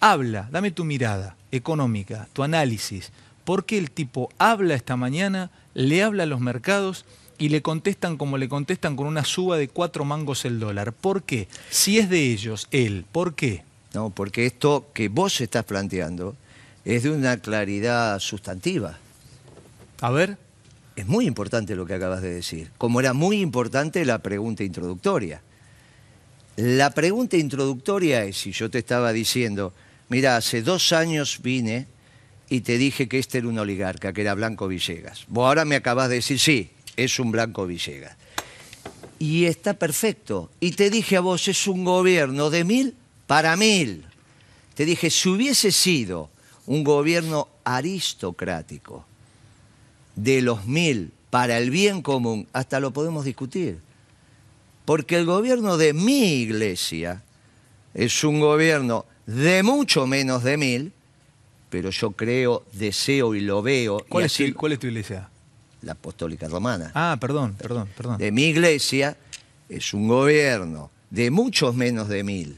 Habla, 0.00 0.48
dame 0.52 0.70
tu 0.70 0.84
mirada 0.84 1.36
económica, 1.50 2.28
tu 2.32 2.42
análisis. 2.42 3.10
¿Por 3.44 3.64
qué 3.64 3.78
el 3.78 3.90
tipo 3.90 4.28
habla 4.38 4.74
esta 4.74 4.96
mañana, 4.96 5.50
le 5.72 6.02
habla 6.02 6.24
a 6.24 6.26
los 6.26 6.40
mercados 6.40 7.04
y 7.38 7.48
le 7.48 7.62
contestan 7.62 8.16
como 8.16 8.38
le 8.38 8.48
contestan 8.48 8.96
con 8.96 9.06
una 9.06 9.24
suba 9.24 9.56
de 9.56 9.68
cuatro 9.68 10.04
mangos 10.04 10.44
el 10.44 10.58
dólar? 10.60 10.92
¿Por 10.92 11.22
qué? 11.22 11.48
Si 11.70 11.98
es 11.98 12.10
de 12.10 12.32
ellos, 12.32 12.68
él, 12.70 13.04
¿por 13.10 13.34
qué? 13.34 13.62
No, 13.94 14.10
porque 14.10 14.46
esto 14.46 14.90
que 14.92 15.08
vos 15.08 15.40
estás 15.40 15.64
planteando 15.64 16.36
es 16.84 17.02
de 17.02 17.10
una 17.10 17.38
claridad 17.38 18.18
sustantiva. 18.20 18.98
A 20.00 20.10
ver. 20.10 20.38
Es 20.96 21.06
muy 21.06 21.26
importante 21.26 21.76
lo 21.76 21.84
que 21.84 21.92
acabas 21.92 22.22
de 22.22 22.32
decir, 22.32 22.70
como 22.78 23.00
era 23.00 23.12
muy 23.12 23.42
importante 23.42 24.02
la 24.06 24.18
pregunta 24.20 24.64
introductoria. 24.64 25.42
La 26.56 26.88
pregunta 26.88 27.36
introductoria 27.36 28.24
es, 28.24 28.38
si 28.38 28.52
yo 28.52 28.70
te 28.70 28.78
estaba 28.78 29.12
diciendo, 29.12 29.74
mira, 30.08 30.38
hace 30.38 30.62
dos 30.62 30.94
años 30.94 31.40
vine 31.42 31.86
y 32.48 32.62
te 32.62 32.78
dije 32.78 33.08
que 33.08 33.18
este 33.18 33.38
era 33.38 33.48
un 33.48 33.58
oligarca, 33.58 34.14
que 34.14 34.22
era 34.22 34.32
Blanco 34.32 34.68
Villegas. 34.68 35.26
Vos 35.28 35.46
ahora 35.46 35.66
me 35.66 35.76
acabas 35.76 36.08
de 36.08 36.14
decir, 36.14 36.38
sí, 36.38 36.70
es 36.96 37.18
un 37.18 37.30
Blanco 37.30 37.66
Villegas. 37.66 38.16
Y 39.18 39.44
está 39.44 39.74
perfecto. 39.74 40.50
Y 40.60 40.72
te 40.72 40.88
dije 40.88 41.18
a 41.18 41.20
vos, 41.20 41.46
es 41.46 41.66
un 41.66 41.84
gobierno 41.84 42.48
de 42.48 42.64
mil 42.64 42.94
para 43.26 43.56
mil. 43.56 44.04
Te 44.74 44.84
dije, 44.84 45.10
si 45.10 45.28
hubiese 45.28 45.72
sido 45.72 46.30
un 46.66 46.84
gobierno 46.84 47.48
aristocrático, 47.64 49.04
de 50.14 50.40
los 50.42 50.66
mil 50.66 51.12
para 51.30 51.58
el 51.58 51.70
bien 51.70 52.02
común, 52.02 52.46
hasta 52.52 52.80
lo 52.80 52.92
podemos 52.92 53.24
discutir. 53.24 53.78
Porque 54.84 55.16
el 55.16 55.26
gobierno 55.26 55.76
de 55.76 55.92
mi 55.92 56.34
iglesia 56.42 57.22
es 57.92 58.24
un 58.24 58.40
gobierno 58.40 59.04
de 59.26 59.62
mucho 59.62 60.06
menos 60.06 60.42
de 60.44 60.56
mil 60.56 60.92
pero 61.68 61.90
yo 61.90 62.12
creo, 62.12 62.64
deseo 62.72 63.34
y 63.34 63.40
lo 63.40 63.60
veo. 63.60 63.98
y 64.06 64.08
¿Cuál, 64.08 64.24
es 64.26 64.32
así- 64.32 64.52
tu, 64.52 64.56
cuál 64.56 64.72
es 64.72 64.78
tu 64.78 64.86
iglesia? 64.86 65.28
La 65.82 65.92
apostólica 65.92 66.48
romana. 66.48 66.92
Ah, 66.94 67.18
perdón, 67.20 67.54
perdón, 67.58 67.88
perdón. 67.96 68.18
de 68.18 68.30
mi 68.32 68.44
iglesia 68.44 69.16
es 69.68 69.92
un 69.92 70.06
gobierno 70.08 70.90
de 71.10 71.30
muchos 71.30 71.74
menos 71.74 72.08
de 72.08 72.22
mil, 72.22 72.56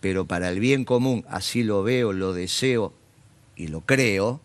pero 0.00 0.24
para 0.26 0.48
el 0.48 0.60
bien 0.60 0.84
común, 0.84 1.24
así 1.28 1.62
lo 1.62 1.82
veo, 1.82 2.12
lo 2.12 2.32
deseo 2.32 2.92
y 3.56 3.68
lo 3.68 3.80
creo, 3.82 4.40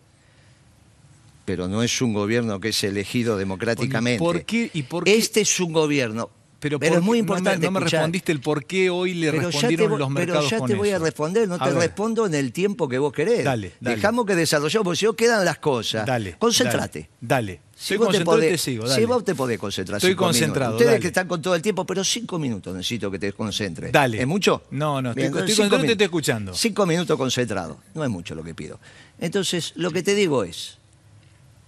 pero 1.46 1.68
no 1.68 1.84
es 1.84 2.02
un 2.02 2.14
gobierno 2.14 2.60
que 2.60 2.70
es 2.70 2.84
elegido 2.84 3.38
democráticamente. 3.38 4.20
¿Por 4.20 4.44
qué- 4.46 4.72
y 4.74 4.84
por 4.84 5.04
qué- 5.04 5.16
Este 5.18 5.42
es 5.42 5.60
un 5.60 5.74
gobierno, 5.74 6.30
pero, 6.60 6.80
¿por 6.80 6.88
es 6.88 6.94
muy 6.94 7.02
no 7.02 7.12
me- 7.12 7.18
importante 7.20 7.66
No 7.68 7.72
me, 7.72 7.80
escuchar. 7.80 8.00
respondiste 8.00 8.32
el 8.32 8.40
por 8.42 8.66
qué 8.66 8.90
hoy 8.90 9.14
le 9.14 9.30
Pero 9.32 9.42
ya 9.44 9.48
respondieron 9.50 9.90
voy- 9.90 10.00
los 10.00 10.08
pero 10.08 10.20
mercados 10.20 10.50
ya 10.50 10.58
con 10.58 10.68
te 10.70 10.76
voy 10.76 10.90
a 10.92 11.00
responder, 11.00 11.48
no 11.48 11.56
A 11.56 11.60
te 11.60 11.66
ver. 11.72 11.76
respondo 11.76 12.26
en 12.26 12.34
el 12.34 12.52
tiempo 12.52 12.88
que 12.90 12.98
vos 12.98 13.14
querés. 13.14 13.44
Dale, 13.44 13.74
dale. 13.80 13.96
Dejamos 13.98 14.26
que 14.26 14.36
desarrollemos, 14.36 14.84
porque 14.86 14.98
si 14.98 15.06
no 15.06 15.14
quedan 15.14 15.46
las 15.46 15.60
cosas. 15.60 16.06
Dale. 16.06 16.36
Concéntrate. 16.40 17.10
Dale. 17.22 17.62
Si 17.76 17.94
Estoy 17.94 17.98
vos 18.08 18.18
te 18.18 18.24
podés- 18.24 18.52
te 18.52 18.58
sigo, 18.58 18.88
Si 18.88 19.04
vos 19.06 19.24
te 19.26 19.36
podés 19.36 19.60
concentrar 19.60 19.98
Estoy 19.98 20.16
concentrado, 20.16 20.72
minutos. 20.72 20.76
Ustedes 20.82 20.92
dale. 20.94 21.02
que 21.02 21.08
están 21.08 21.28
con 21.28 21.42
todo 21.42 21.56
el 21.56 21.62
tiempo, 21.62 21.86
pero 21.86 22.04
cinco 22.06 22.40
minutos 22.40 22.74
necesito 22.74 23.12
que 23.12 23.20
te 23.20 23.34
concentres. 23.34 23.92
Dale. 23.92 24.22
¿Es 24.22 24.26
mucho? 24.28 24.64
No, 24.72 25.02
no, 25.02 25.10
estoy- 25.10 25.24
Bien, 25.24 25.28
estoy 25.38 25.42
concentrado 25.56 25.84
y 25.84 25.88
te 25.88 25.92
estoy 25.92 26.06
escuchando. 26.06 26.54
Cinco 26.54 26.86
minutos 26.86 27.18
concentrado. 27.18 27.80
No 27.94 28.04
es 28.04 28.10
mucho 28.10 28.34
lo 28.34 28.44
que 28.44 28.56
pido. 28.56 28.80
Entonces, 29.20 29.74
lo 29.76 29.92
que 29.92 30.04
te 30.04 30.16
digo 30.16 30.44
es, 30.46 30.78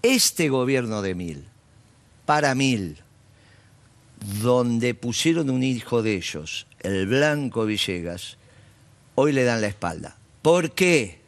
este 0.02 0.48
gobierno 0.50 1.02
de 1.02 1.14
mil, 1.16 1.44
para 2.26 2.56
mil, 2.56 2.98
donde 4.42 4.94
pusieron 4.94 5.50
un 5.50 5.64
hijo 5.64 6.02
de 6.02 6.16
ellos, 6.16 6.68
el 6.82 7.08
Blanco 7.08 7.66
Villegas, 7.66 8.38
hoy 9.16 9.32
le 9.32 9.44
dan 9.44 9.62
la 9.62 9.68
espalda. 9.68 10.18
¿Por 10.42 10.72
qué? 10.72 11.20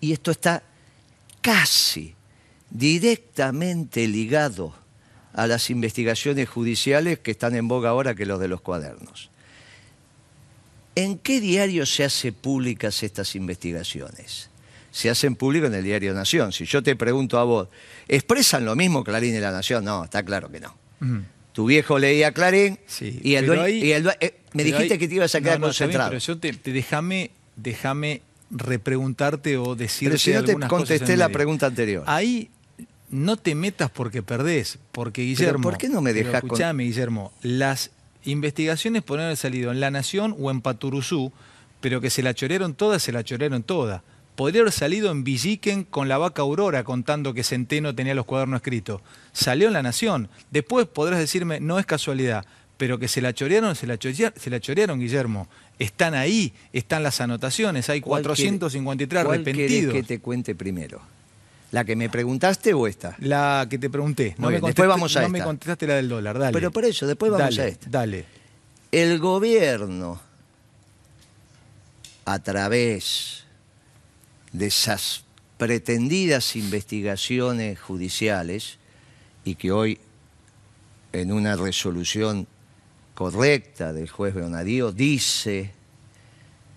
Y 0.00 0.12
esto 0.12 0.30
está 0.30 0.62
casi 1.40 2.14
directamente 2.70 4.06
ligado 4.06 4.74
a 5.32 5.46
las 5.46 5.70
investigaciones 5.70 6.48
judiciales 6.48 7.18
que 7.18 7.30
están 7.30 7.54
en 7.54 7.68
boga 7.68 7.90
ahora 7.90 8.14
que 8.14 8.26
los 8.26 8.40
de 8.40 8.48
los 8.48 8.60
cuadernos. 8.60 9.30
¿En 10.94 11.18
qué 11.18 11.40
diario 11.40 11.86
se 11.86 12.04
hacen 12.04 12.34
públicas 12.34 13.02
estas 13.02 13.36
investigaciones? 13.36 14.50
Se 14.90 15.08
hacen 15.08 15.36
públicas 15.36 15.70
en 15.70 15.76
el 15.76 15.84
diario 15.84 16.12
Nación. 16.12 16.52
Si 16.52 16.64
yo 16.64 16.82
te 16.82 16.96
pregunto 16.96 17.38
a 17.38 17.44
vos, 17.44 17.68
¿expresan 18.08 18.64
lo 18.64 18.74
mismo 18.74 19.04
Clarín 19.04 19.34
y 19.34 19.38
La 19.38 19.52
Nación? 19.52 19.84
No, 19.84 20.04
está 20.04 20.24
claro 20.24 20.50
que 20.50 20.58
no. 20.58 20.74
Tu 21.58 21.66
viejo 21.66 21.98
leía 21.98 22.30
Clarín 22.30 22.78
Sí, 22.86 23.18
y 23.20 23.34
el 23.34 23.44
dueño- 23.46 23.62
ahí- 23.62 23.82
y 23.84 23.90
el 23.90 24.04
due- 24.04 24.16
eh, 24.20 24.36
me 24.52 24.62
dijiste 24.62 24.92
ahí- 24.92 24.98
que 25.00 25.08
te 25.08 25.16
ibas 25.16 25.34
a 25.34 25.40
No, 25.40 25.42
quedar 25.42 25.58
no, 25.58 25.66
bien, 25.66 25.70
concentrado. 25.70 26.10
pero 26.10 26.20
yo 26.20 26.38
te, 26.38 26.52
te 26.52 26.72
déjame, 26.72 27.32
déjame 27.56 28.22
repreguntarte 28.52 29.56
o 29.56 29.74
decirte 29.74 30.10
Pero 30.10 30.18
si 30.20 30.32
no 30.52 30.60
te 30.60 30.68
contesté 30.68 31.16
la 31.16 31.26
medio. 31.26 31.36
pregunta 31.36 31.66
anterior. 31.66 32.04
Ahí 32.06 32.48
no 33.10 33.36
te 33.36 33.56
metas 33.56 33.90
porque 33.90 34.22
perdés, 34.22 34.78
porque 34.92 35.22
Guillermo. 35.22 35.62
¿por 35.64 35.78
qué 35.78 35.88
no 35.88 36.00
me 36.00 36.12
con- 36.22 36.32
Escuchame, 36.36 36.84
Guillermo. 36.84 37.32
Las 37.42 37.90
investigaciones 38.22 39.02
podrían 39.02 39.26
haber 39.26 39.36
salido 39.36 39.72
en 39.72 39.80
La 39.80 39.90
Nación 39.90 40.36
o 40.38 40.52
en 40.52 40.60
Paturuzú, 40.60 41.32
pero 41.80 42.00
que 42.00 42.10
se 42.10 42.22
la 42.22 42.34
chorearon 42.34 42.74
todas, 42.74 43.02
se 43.02 43.10
la 43.10 43.24
chorearon 43.24 43.64
todas. 43.64 44.02
Podría 44.38 44.60
haber 44.60 44.72
salido 44.72 45.10
en 45.10 45.24
Villiquen 45.24 45.82
con 45.82 46.08
la 46.08 46.16
vaca 46.16 46.42
Aurora 46.42 46.84
contando 46.84 47.34
que 47.34 47.42
Centeno 47.42 47.92
tenía 47.92 48.14
los 48.14 48.24
cuadernos 48.24 48.58
escritos. 48.58 49.00
Salió 49.32 49.66
en 49.66 49.72
La 49.72 49.82
Nación. 49.82 50.28
Después 50.52 50.86
podrás 50.86 51.18
decirme, 51.18 51.58
no 51.58 51.80
es 51.80 51.86
casualidad, 51.86 52.44
pero 52.76 53.00
que 53.00 53.08
se 53.08 53.20
la 53.20 53.32
chorearon, 53.34 53.74
se 53.74 53.88
la, 53.88 53.98
chorea- 53.98 54.32
se 54.36 54.48
la 54.48 54.60
chorearon, 54.60 55.00
Guillermo. 55.00 55.48
Están 55.80 56.14
ahí, 56.14 56.52
están 56.72 57.02
las 57.02 57.20
anotaciones, 57.20 57.90
hay 57.90 58.00
¿Cuál 58.00 58.22
453 58.22 59.24
¿Cuál 59.24 59.34
arrepentidos. 59.40 59.92
que 59.92 60.04
te 60.04 60.20
cuente 60.20 60.54
primero? 60.54 61.00
¿La 61.72 61.82
que 61.84 61.96
me 61.96 62.08
preguntaste 62.08 62.72
o 62.74 62.86
esta? 62.86 63.16
La 63.18 63.66
que 63.68 63.76
te 63.76 63.90
pregunté. 63.90 64.36
No, 64.38 64.46
me, 64.46 64.52
bien, 64.52 64.62
después 64.64 64.86
contesté- 64.86 64.86
vamos 64.88 65.16
a 65.16 65.22
no 65.22 65.28
me 65.30 65.38
esta. 65.38 65.46
contestaste 65.46 65.86
la 65.88 65.94
del 65.96 66.08
dólar, 66.08 66.38
dale. 66.38 66.52
Pero 66.52 66.70
por 66.70 66.84
eso, 66.84 67.08
después 67.08 67.32
vamos 67.32 67.56
dale, 67.56 67.62
a 67.62 67.72
esta. 67.72 67.90
Dale. 67.90 68.24
El 68.92 69.18
gobierno, 69.18 70.20
a 72.24 72.38
través 72.38 73.44
de 74.52 74.66
esas 74.66 75.24
pretendidas 75.56 76.56
investigaciones 76.56 77.78
judiciales, 77.80 78.78
y 79.44 79.54
que 79.56 79.72
hoy, 79.72 79.98
en 81.12 81.32
una 81.32 81.56
resolución 81.56 82.46
correcta 83.14 83.92
del 83.92 84.08
juez 84.08 84.34
Bernadío, 84.34 84.92
dice 84.92 85.72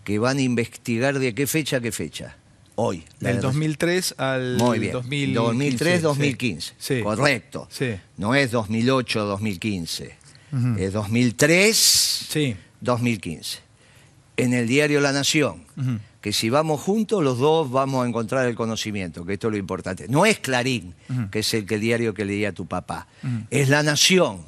que 0.04 0.18
van 0.20 0.38
a 0.38 0.42
investigar 0.42 1.20
de 1.20 1.36
qué 1.36 1.46
fecha 1.48 1.78
a 1.78 1.82
qué 1.82 1.92
fecha. 1.92 2.36
Hoy. 2.76 3.04
Del 3.20 3.36
de- 3.36 3.42
2003 3.42 4.16
al 4.18 4.58
Muy 4.58 4.80
bien. 4.80 4.94
2015. 4.94 6.02
2003-2015. 6.02 6.60
Sí. 6.62 6.74
Sí. 6.98 7.02
Correcto. 7.04 7.68
Sí. 7.70 7.92
No 8.18 8.34
es 8.34 8.52
2008-2015. 8.52 10.12
Ujú. 10.54 10.76
Es 10.80 10.94
2003. 10.94 11.78
Sí. 11.78 12.56
2015. 12.80 13.60
En 14.38 14.54
el 14.54 14.68
diario 14.68 15.00
La 15.02 15.12
Nación. 15.12 15.64
Que 16.22 16.34
si 16.34 16.50
vamos 16.50 16.80
juntos 16.80 17.24
los 17.24 17.40
dos 17.40 17.72
vamos 17.72 18.06
a 18.06 18.08
encontrar 18.08 18.46
el 18.46 18.56
conocimiento, 18.56 19.26
que 19.26 19.34
esto 19.34 19.48
es 19.48 19.52
lo 19.52 19.58
importante. 19.58 20.08
No 20.08 20.26
es 20.26 20.40
Clarín, 20.40 20.94
que 21.32 21.40
es 21.40 21.54
el 21.54 21.66
que 21.66 21.76
el 21.76 21.82
diario 21.82 22.14
que 22.14 22.26
leía 22.26 22.54
tu 22.54 22.68
papá. 22.68 23.08
Es 23.50 23.70
La 23.70 23.82
Nación, 23.82 24.46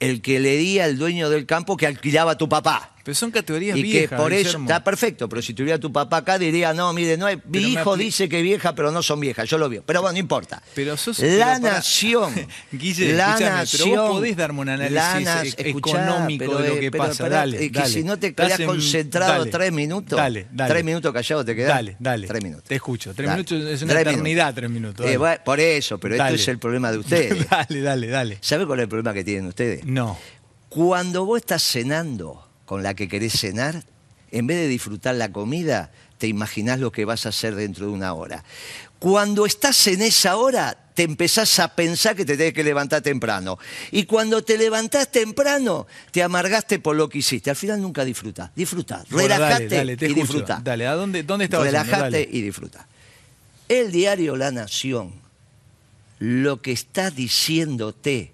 el 0.00 0.22
que 0.22 0.40
leía 0.40 0.86
el 0.86 0.98
dueño 0.98 1.28
del 1.28 1.46
campo 1.46 1.76
que 1.76 1.86
alquilaba 1.86 2.32
a 2.32 2.38
tu 2.38 2.48
papá. 2.48 2.93
Pero 3.04 3.14
son 3.14 3.30
categorías 3.30 3.76
Y 3.76 3.82
viejas. 3.82 4.08
que 4.10 4.16
por 4.16 4.32
eso 4.32 4.56
está 4.58 4.82
perfecto, 4.82 5.28
pero 5.28 5.42
si 5.42 5.52
tuviera 5.52 5.78
tu 5.78 5.92
papá 5.92 6.16
acá 6.16 6.38
diría, 6.38 6.72
no, 6.72 6.90
mire, 6.94 7.18
no 7.18 7.28
es, 7.28 7.36
mi 7.36 7.42
Pero 7.52 7.68
hijo 7.68 7.96
dice 7.98 8.30
que 8.30 8.40
vieja, 8.40 8.74
pero 8.74 8.90
no 8.90 9.02
son 9.02 9.20
viejas, 9.20 9.46
yo 9.48 9.58
lo 9.58 9.68
veo. 9.68 9.82
Pero 9.84 10.00
bueno, 10.00 10.14
no 10.14 10.18
importa. 10.20 10.62
Pero 10.74 10.96
sos- 10.96 11.18
la 11.20 11.58
pero 11.60 11.74
nación. 11.74 12.32
Guille, 12.72 13.12
la 13.12 13.38
nación. 13.38 13.90
pero 13.90 14.02
vos 14.06 14.10
podés 14.16 14.36
darme 14.36 14.60
un 14.62 14.68
análisis 14.70 15.54
e- 15.58 15.68
económico 15.68 16.44
pero, 16.46 16.58
de 16.58 16.68
lo 16.68 16.74
eh, 16.76 16.80
que 16.80 16.90
pero, 16.90 17.04
pasa. 17.04 17.28
dale, 17.28 17.62
es 17.66 17.72
que 17.72 17.78
dale. 17.78 17.92
si 17.92 18.02
no 18.04 18.18
te 18.18 18.34
quedás 18.34 18.58
en- 18.60 18.66
concentrado 18.66 19.32
dale, 19.40 19.50
tres 19.50 19.70
minutos, 19.72 20.16
Dale, 20.16 20.46
dale. 20.50 20.72
tres 20.72 20.84
minutos 20.84 21.12
callado 21.12 21.44
te 21.44 21.54
quedas. 21.54 21.74
Dale, 21.74 21.96
dale. 22.00 22.26
Tres 22.26 22.42
minutos. 22.42 22.64
Te 22.68 22.74
escucho. 22.76 23.12
Tres 23.14 23.28
minutos 23.30 23.52
es 23.64 23.82
una 23.82 23.92
Tres 23.92 24.02
eternidad, 24.06 24.44
minutos. 24.46 24.54
tres 24.54 24.70
minutos. 24.70 25.06
Eh, 25.06 25.16
bueno, 25.18 25.40
por 25.44 25.60
eso, 25.60 25.98
pero 25.98 26.14
esto 26.14 26.26
es 26.34 26.48
el 26.48 26.58
problema 26.58 26.90
de 26.90 26.98
ustedes. 27.04 27.50
dale, 27.50 27.80
dale, 27.82 28.06
dale. 28.08 28.38
¿Sabe 28.40 28.66
cuál 28.66 28.78
es 28.78 28.84
el 28.84 28.88
problema 28.88 29.12
que 29.12 29.24
tienen 29.24 29.46
ustedes? 29.46 29.84
No. 29.84 30.18
Cuando 30.70 31.24
vos 31.26 31.38
estás 31.38 31.62
cenando 31.62 32.43
con 32.64 32.82
la 32.82 32.94
que 32.94 33.08
querés 33.08 33.38
cenar, 33.38 33.84
en 34.30 34.46
vez 34.46 34.56
de 34.58 34.68
disfrutar 34.68 35.14
la 35.14 35.30
comida, 35.30 35.90
te 36.18 36.26
imaginás 36.26 36.80
lo 36.80 36.90
que 36.90 37.04
vas 37.04 37.26
a 37.26 37.28
hacer 37.28 37.54
dentro 37.54 37.86
de 37.86 37.92
una 37.92 38.12
hora. 38.14 38.44
Cuando 38.98 39.46
estás 39.46 39.86
en 39.86 40.02
esa 40.02 40.36
hora, 40.36 40.76
te 40.94 41.02
empezás 41.02 41.58
a 41.58 41.74
pensar 41.74 42.16
que 42.16 42.24
te 42.24 42.36
tenés 42.36 42.54
que 42.54 42.64
levantar 42.64 43.02
temprano. 43.02 43.58
Y 43.90 44.04
cuando 44.04 44.42
te 44.42 44.56
levantás 44.56 45.10
temprano, 45.10 45.86
te 46.10 46.22
amargaste 46.22 46.78
por 46.78 46.96
lo 46.96 47.08
que 47.08 47.18
hiciste. 47.18 47.50
Al 47.50 47.56
final 47.56 47.80
nunca 47.82 48.04
disfrutás. 48.04 48.50
Disfruta, 48.54 49.04
Bueno, 49.10 49.28
relajate 49.28 49.64
dale, 49.64 49.76
dale, 49.76 49.96
te 49.96 50.06
y 50.08 50.14
disfruta. 50.14 50.60
Dale, 50.62 50.86
¿a 50.86 50.94
dónde, 50.94 51.22
dónde 51.22 51.44
estabas 51.44 51.70
yendo? 51.70 51.90
Dale. 51.90 52.28
y 52.30 52.40
disfruta. 52.40 52.86
El 53.68 53.92
diario 53.92 54.36
La 54.36 54.50
Nación 54.50 55.24
lo 56.18 56.62
que 56.62 56.72
está 56.72 57.10
diciéndote, 57.10 58.32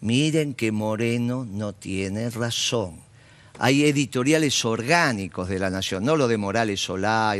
miren 0.00 0.54
que 0.54 0.72
Moreno 0.72 1.46
no 1.48 1.72
tiene 1.72 2.28
razón. 2.30 3.03
Hay 3.58 3.84
editoriales 3.84 4.64
orgánicos 4.64 5.48
de 5.48 5.58
La 5.58 5.70
Nación, 5.70 6.04
no 6.04 6.16
lo 6.16 6.26
de 6.26 6.36
Morales 6.36 6.80
Solá, 6.80 7.34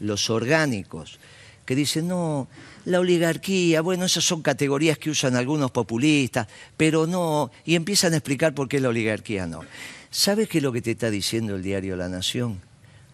los 0.00 0.28
orgánicos, 0.28 1.18
que 1.64 1.74
dicen, 1.74 2.08
no, 2.08 2.46
la 2.84 3.00
oligarquía, 3.00 3.80
bueno, 3.80 4.04
esas 4.04 4.24
son 4.24 4.42
categorías 4.42 4.98
que 4.98 5.10
usan 5.10 5.34
algunos 5.34 5.70
populistas, 5.70 6.46
pero 6.76 7.06
no, 7.06 7.50
y 7.64 7.74
empiezan 7.74 8.12
a 8.12 8.16
explicar 8.16 8.54
por 8.54 8.68
qué 8.68 8.80
la 8.80 8.90
oligarquía 8.90 9.46
no. 9.46 9.62
¿Sabes 10.10 10.48
qué 10.48 10.58
es 10.58 10.64
lo 10.64 10.72
que 10.72 10.82
te 10.82 10.92
está 10.92 11.10
diciendo 11.10 11.56
el 11.56 11.62
diario 11.62 11.96
La 11.96 12.08
Nación? 12.08 12.60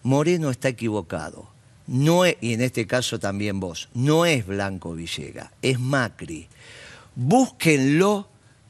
Moreno 0.03 0.51
está 0.51 0.69
equivocado. 0.69 1.47
No 1.87 2.25
es, 2.25 2.37
y 2.39 2.53
en 2.53 2.61
este 2.61 2.87
caso 2.87 3.19
también 3.19 3.59
vos, 3.59 3.89
no 3.93 4.25
es 4.25 4.45
Blanco 4.45 4.93
Villega, 4.93 5.51
es 5.61 5.79
Macri. 5.79 6.47
Búsquenlo 7.15 8.27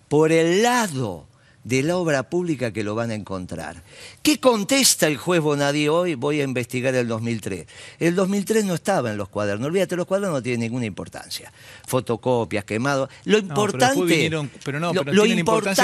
por 0.08 0.32
el 0.32 0.64
lado 0.64 1.28
de 1.64 1.82
la 1.82 1.96
obra 1.98 2.24
pública 2.24 2.72
que 2.74 2.84
lo 2.84 2.94
van 2.94 3.12
a 3.12 3.14
encontrar. 3.16 3.82
¿Qué 4.22 4.40
contesta 4.40 5.08
el 5.08 5.16
juez 5.18 5.40
Bonadí 5.42 5.88
hoy? 5.88 6.16
Voy 6.16 6.42
a 6.42 6.44
investigar 6.44 6.94
el 6.96 7.08
2003. 7.08 7.66
El 8.00 8.16
2003 8.16 8.66
no 8.66 8.74
estaba 8.74 9.12
en 9.12 9.18
los 9.18 9.30
cuadernos. 9.30 9.68
Olvídate, 9.68 9.96
los 9.96 10.06
cuadernos 10.06 10.34
no 10.34 10.42
tienen 10.44 10.60
ninguna 10.62 10.86
importancia. 10.86 11.52
Fotocopias, 11.88 12.66
quemados. 12.66 13.10
Lo 13.26 13.38
pero 13.38 13.48
importante. 13.48 13.86
después 13.86 14.10
vinieron- 14.10 14.52
pero 14.64 14.80
no, 14.80 14.94
lo- 14.94 15.02
pero 15.06 15.14
lo 15.14 15.24
que 15.24 15.30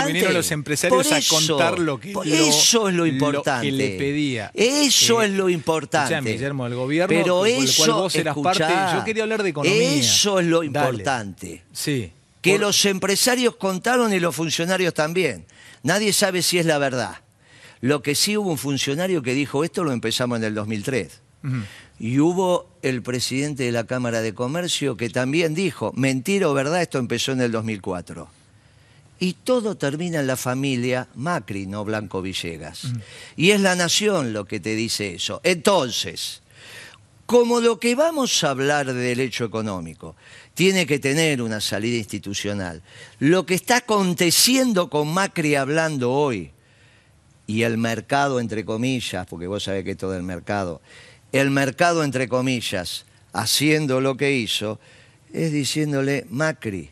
vinieron 0.07 0.33
los 0.33 0.51
empresarios 0.51 1.07
por 1.07 1.15
a 1.15 1.21
contar 1.29 1.79
lo 1.79 1.99
que- 1.99 2.11
por 2.11 2.25
lo- 2.27 2.33
eso 2.35 2.89
es 2.89 2.95
lo 2.95 2.99
lo 2.99 3.03
que 3.05 3.09
importante. 3.09 3.71
le 3.71 3.97
pedía. 3.97 4.51
Eso 4.53 5.21
Eh, 5.21 5.25
es 5.27 5.31
lo 5.31 5.49
importante. 5.49 6.13
escuchame, 6.15 6.31
Guillermo, 6.33 6.67
el 6.67 6.75
gobierno 6.75 7.07
Pero 7.15 7.45
eso, 7.45 7.85
cual 7.85 8.01
vos 8.01 8.15
eras 8.15 8.35
escuchá, 8.35 8.67
parte, 8.67 8.97
yo 8.97 9.03
quería 9.05 9.23
hablar 9.23 9.43
de 9.43 9.49
economía. 9.49 9.93
Eso 9.93 10.39
es 10.39 10.45
lo 10.47 10.57
Dale. 10.57 10.67
importante. 10.67 11.63
Sí. 11.71 12.11
Que 12.41 12.51
Por- 12.53 12.61
los 12.61 12.85
empresarios 12.85 13.55
contaron 13.57 14.13
y 14.13 14.19
los 14.19 14.35
funcionarios 14.35 14.93
también. 14.93 15.45
Nadie 15.83 16.13
sabe 16.13 16.41
si 16.41 16.57
es 16.59 16.65
la 16.65 16.77
verdad. 16.77 17.21
Lo 17.81 18.01
que 18.01 18.15
sí 18.15 18.35
hubo 18.35 18.51
un 18.51 18.57
funcionario 18.57 19.21
que 19.21 19.33
dijo 19.33 19.63
esto 19.63 19.83
lo 19.83 19.91
empezamos 19.91 20.37
en 20.39 20.43
el 20.43 20.53
2003. 20.53 21.21
Ujú. 21.43 21.55
Y 21.99 22.19
hubo 22.19 22.69
el 22.81 23.01
presidente 23.01 23.63
de 23.63 23.71
la 23.71 23.85
Cámara 23.85 24.21
de 24.21 24.33
Comercio 24.33 24.95
que 24.97 25.09
también 25.09 25.53
dijo, 25.53 25.91
mentira 25.95 26.49
o 26.49 26.53
verdad, 26.53 26.81
esto 26.81 26.97
empezó 26.97 27.33
en 27.33 27.41
el 27.41 27.51
2004. 27.51 28.29
Y 29.21 29.33
todo 29.33 29.75
termina 29.75 30.21
en 30.21 30.27
la 30.27 30.37
familia 30.37 31.09
Macri, 31.15 31.67
no 31.67 31.83
Blanco 31.83 32.21
Villegas. 32.21 32.93
Y 33.35 33.51
es 33.51 33.59
la 33.59 33.75
nación 33.75 34.31
lo 34.31 34.45
que 34.45 34.61
te 34.61 34.75
dice 34.75 35.15
eso. 35.15 35.41
Entonces, 35.43 36.41
como 37.29 37.61
lo 37.61 37.79
que 37.79 37.93
vamos 37.93 38.43
a 38.43 38.49
hablar 38.49 38.87
de 38.87 38.95
derecho 38.95 39.45
económico 39.45 40.15
tiene 40.55 40.87
que 40.87 40.97
tener 40.97 41.43
una 41.43 41.61
salida 41.61 41.95
institucional, 41.95 42.81
lo 43.19 43.45
que 43.45 43.53
está 43.53 43.77
aconteciendo 43.77 44.89
con 44.89 45.13
Macri 45.13 45.53
hablando 45.53 46.11
hoy, 46.11 46.49
y 47.45 47.61
el 47.61 47.77
mercado, 47.77 48.39
entre 48.39 48.65
comillas, 48.65 49.27
porque 49.27 49.45
vos 49.45 49.65
sabés 49.65 49.85
que 49.85 49.93
todo 49.93 50.17
el 50.17 50.23
mercado, 50.23 50.81
el 51.31 51.51
mercado, 51.51 52.03
entre 52.03 52.27
comillas, 52.27 53.05
haciendo 53.31 54.01
lo 54.01 54.17
que 54.17 54.31
hizo, 54.31 54.79
es 55.31 55.51
diciéndole, 55.51 56.25
Macri, 56.31 56.89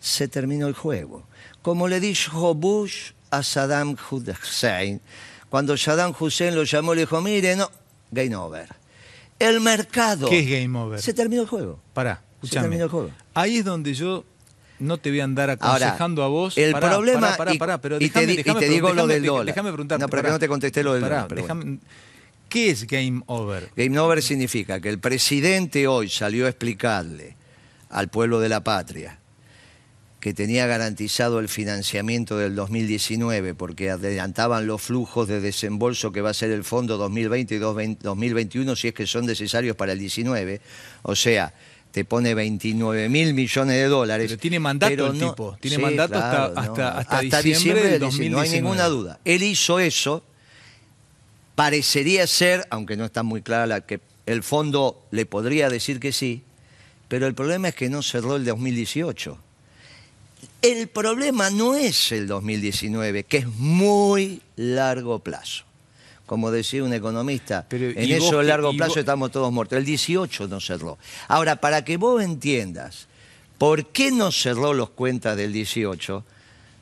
se 0.00 0.26
terminó 0.26 0.66
el 0.66 0.74
juego. 0.74 1.22
Como 1.62 1.86
le 1.86 2.00
dijo 2.00 2.52
Bush 2.56 3.12
a 3.30 3.44
Saddam 3.44 3.96
Hussein, 4.10 5.00
cuando 5.48 5.76
Saddam 5.76 6.16
Hussein 6.18 6.56
lo 6.56 6.64
llamó, 6.64 6.96
le 6.96 7.02
dijo, 7.02 7.20
mire, 7.20 7.54
no, 7.54 7.70
game 8.10 8.34
over. 8.34 8.79
El 9.40 9.60
mercado. 9.60 10.28
¿Qué 10.28 10.38
es 10.40 10.48
game 10.62 10.78
over? 10.78 11.00
Se 11.02 11.12
terminó 11.12 11.42
el 11.42 11.48
juego. 11.48 11.80
Pará, 11.92 12.16
Se 12.40 12.46
escúchame. 12.46 12.62
terminó 12.64 12.84
el 12.84 12.90
juego. 12.90 13.10
Ahí 13.34 13.56
es 13.58 13.64
donde 13.64 13.94
yo 13.94 14.24
no 14.78 14.98
te 14.98 15.10
voy 15.10 15.20
a 15.20 15.24
andar 15.24 15.50
Ahora, 15.60 15.74
aconsejando 15.86 16.22
a 16.22 16.28
vos. 16.28 16.56
el 16.58 16.72
Pará, 16.72 16.90
problema, 16.90 17.20
pará, 17.20 17.36
pará, 17.36 17.54
y- 17.54 17.58
pará, 17.58 17.80
pero 17.80 17.96
y 17.96 18.08
te 18.10 18.26
déjame- 18.26 18.32
y 18.40 18.54
te 18.60 18.68
digo 18.68 18.92
lo 18.92 19.06
del 19.06 19.24
dólar. 19.24 19.46
Déjame 19.46 19.70
preguntarte. 19.72 20.00
No, 20.02 20.08
pero 20.08 20.20
que 20.20 20.24
pará. 20.24 20.34
no 20.34 20.38
te 20.38 20.48
contesté 20.48 20.82
lo 20.84 20.92
del 20.94 21.02
Pará, 21.02 21.22
dólar, 21.22 21.34
déjame- 21.36 21.78
¿Qué 22.48 22.70
es 22.70 22.84
game 22.86 23.22
over? 23.26 23.70
Game 23.76 23.96
over 23.98 24.20
significa 24.22 24.80
que 24.80 24.88
el 24.88 24.98
presidente 24.98 25.86
hoy 25.86 26.08
salió 26.08 26.46
a 26.46 26.48
explicarle 26.48 27.36
al 27.90 28.08
pueblo 28.08 28.40
de 28.40 28.48
la 28.48 28.64
patria 28.64 29.19
que 30.20 30.34
tenía 30.34 30.66
garantizado 30.66 31.38
el 31.40 31.48
financiamiento 31.48 32.36
del 32.36 32.54
2019 32.54 33.54
porque 33.54 33.90
adelantaban 33.90 34.66
los 34.66 34.82
flujos 34.82 35.26
de 35.28 35.40
desembolso 35.40 36.12
que 36.12 36.20
va 36.20 36.30
a 36.30 36.34
ser 36.34 36.50
el 36.50 36.62
fondo 36.62 36.98
2020 36.98 37.54
y 37.54 37.58
2021 37.58 38.76
si 38.76 38.88
es 38.88 38.94
que 38.94 39.06
son 39.06 39.24
necesarios 39.24 39.76
para 39.76 39.92
el 39.92 39.98
19. 39.98 40.60
O 41.02 41.16
sea, 41.16 41.54
te 41.90 42.04
pone 42.04 42.34
29 42.34 43.08
mil 43.08 43.32
millones 43.32 43.76
de 43.76 43.84
dólares. 43.86 44.26
Pero 44.30 44.40
tiene 44.40 44.60
mandato 44.60 44.90
pero 44.92 45.06
el 45.10 45.18
no- 45.18 45.30
tipo, 45.30 45.56
tiene 45.58 45.78
mandato 45.78 46.14
hasta- 46.18 46.44
hasta- 46.60 46.98
hasta 46.98 47.20
diciembre 47.22 47.50
diciembre 47.52 47.82
del 47.84 47.92
del 47.92 48.00
19, 48.10 48.30
No 48.30 48.38
hay 48.40 48.48
2019. 48.48 48.60
ninguna 48.62 48.88
duda. 48.88 49.20
Él 49.24 49.42
hizo 49.42 49.78
eso 49.80 50.22
parecería 51.54 52.26
ser, 52.26 52.66
aunque 52.70 52.96
no 52.96 53.04
está 53.04 53.22
muy 53.22 53.42
clara, 53.42 53.66
la 53.66 53.80
que 53.80 54.00
el 54.26 54.42
fondo 54.42 55.02
le 55.10 55.26
podría 55.26 55.68
decir 55.68 55.98
que 56.00 56.12
sí, 56.12 56.42
pero 57.08 57.26
el 57.26 57.34
problema 57.34 57.68
es 57.68 57.74
que 57.74 57.88
no 57.90 58.02
cerró 58.02 58.36
el 58.36 58.44
2018. 58.44 59.38
El 60.62 60.88
problema 60.88 61.50
no 61.50 61.74
es 61.74 62.12
el 62.12 62.26
2019, 62.26 63.24
que 63.24 63.38
es 63.38 63.46
muy 63.46 64.40
largo 64.56 65.18
plazo. 65.20 65.64
Como 66.26 66.50
decía 66.52 66.84
un 66.84 66.92
economista, 66.92 67.66
Pero, 67.68 67.86
en 67.90 68.04
¿y 68.08 68.12
eso 68.12 68.36
vos 68.36 68.44
largo 68.44 68.72
plazo 68.76 68.90
vos- 68.92 68.98
estamos 68.98 69.32
todos 69.32 69.52
muertos. 69.52 69.78
El 69.78 69.84
18 69.84 70.46
no 70.48 70.60
cerró. 70.60 70.96
Ahora, 71.28 71.56
para 71.56 71.84
que 71.84 71.96
vos 71.96 72.22
entiendas 72.22 73.08
por 73.58 73.86
qué 73.86 74.10
no 74.12 74.30
cerró 74.30 74.72
los 74.72 74.90
cuentas 74.90 75.36
del 75.36 75.52
18, 75.52 76.24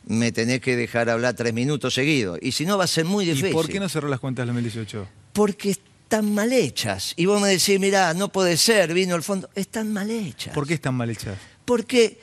me 0.06 0.32
tenés 0.32 0.60
que 0.60 0.76
dejar 0.76 1.08
hablar 1.08 1.34
tres 1.34 1.54
minutos 1.54 1.94
seguidos. 1.94 2.38
Y 2.42 2.52
si 2.52 2.66
no, 2.66 2.76
va 2.78 2.84
a 2.84 2.88
ser 2.88 3.04
muy 3.06 3.24
difícil 3.24 3.48
¿Y 3.50 3.52
por 3.52 3.68
qué 3.68 3.80
no 3.80 3.88
cerró 3.88 4.08
las 4.08 4.20
cuentas 4.20 4.42
del 4.46 4.54
2018? 4.54 5.06
porque 5.32 5.70
están 5.70 6.34
mal 6.34 6.52
hechas. 6.52 7.14
Y 7.16 7.26
vos 7.26 7.40
me 7.40 7.48
decís, 7.48 7.78
mirá, 7.80 8.12
no 8.14 8.28
puede 8.30 8.56
ser, 8.56 8.92
vino 8.92 9.14
el 9.16 9.22
fondo. 9.22 9.48
Están 9.54 9.92
mal 9.92 10.10
hechas. 10.10 10.52
¿Por 10.54 10.66
qué 10.66 10.74
están 10.74 10.94
mal 10.94 11.08
hechas? 11.10 11.38
Porque, 11.64 12.18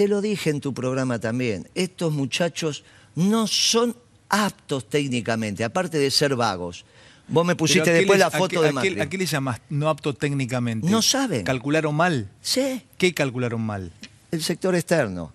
te 0.00 0.08
lo 0.08 0.22
dije 0.22 0.48
en 0.48 0.62
tu 0.62 0.72
programa 0.72 1.18
también, 1.18 1.68
estos 1.74 2.10
muchachos 2.14 2.84
no 3.16 3.46
son 3.46 3.94
aptos 4.30 4.88
técnicamente, 4.88 5.62
aparte 5.62 5.98
de 5.98 6.10
ser 6.10 6.36
vagos. 6.36 6.86
Vos 7.28 7.44
me 7.44 7.54
pusiste 7.54 7.82
Pero 7.82 7.90
¿a 7.92 7.92
qué 7.92 7.98
después 8.00 8.18
la 8.18 8.26
a 8.28 8.30
foto 8.30 8.60
qué- 8.62 8.66
de 8.68 8.72
Macri. 8.72 8.98
¿A 9.00 9.10
qué 9.10 9.18
le 9.18 9.26
llamas 9.26 9.60
no 9.68 9.90
apto 9.90 10.14
técnicamente? 10.14 10.88
No 10.88 11.02
saben. 11.02 11.44
¿Calcularon 11.44 11.94
mal? 11.94 12.30
Sí, 12.40 12.80
¿Qué 12.96 13.12
calcularon 13.12 13.60
mal? 13.60 13.92
el 14.30 14.42
sector 14.42 14.74
externo 14.74 15.34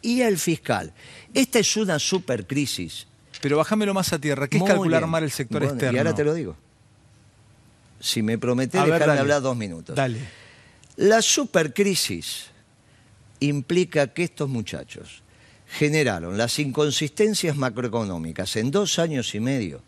y 0.00 0.20
el 0.20 0.38
fiscal. 0.38 0.92
Esta 1.34 1.58
es 1.58 1.76
una 1.76 1.98
supercrisis. 1.98 3.08
Pero 3.40 3.56
bájamelo 3.56 3.94
más 3.94 4.12
a 4.12 4.20
tierra. 4.20 4.46
¿Qué 4.46 4.58
es 4.58 4.60
Muy 4.60 4.68
calcular 4.68 5.00
bien. 5.00 5.10
mal 5.10 5.24
el 5.24 5.32
sector 5.32 5.58
Bueno, 5.62 5.74
externo? 5.74 5.96
Y 5.96 5.98
ahora 5.98 6.14
te 6.14 6.22
lo 6.22 6.34
digo. 6.34 6.56
Si 7.98 8.22
me 8.22 8.38
prometés 8.38 8.80
dejarme 8.84 9.18
hablar 9.18 9.42
dos 9.42 9.56
minutos. 9.56 9.96
Dale. 9.96 10.20
La 10.98 11.20
supercrisis 11.20 12.53
implica 13.44 14.08
que 14.08 14.24
estos 14.24 14.48
muchachos 14.48 15.22
generaron 15.66 16.36
las 16.38 16.58
inconsistencias 16.58 17.56
macroeconómicas 17.56 18.56
en 18.56 18.70
dos 18.70 18.98
años 18.98 19.34
y 19.34 19.40
medio, 19.40 19.82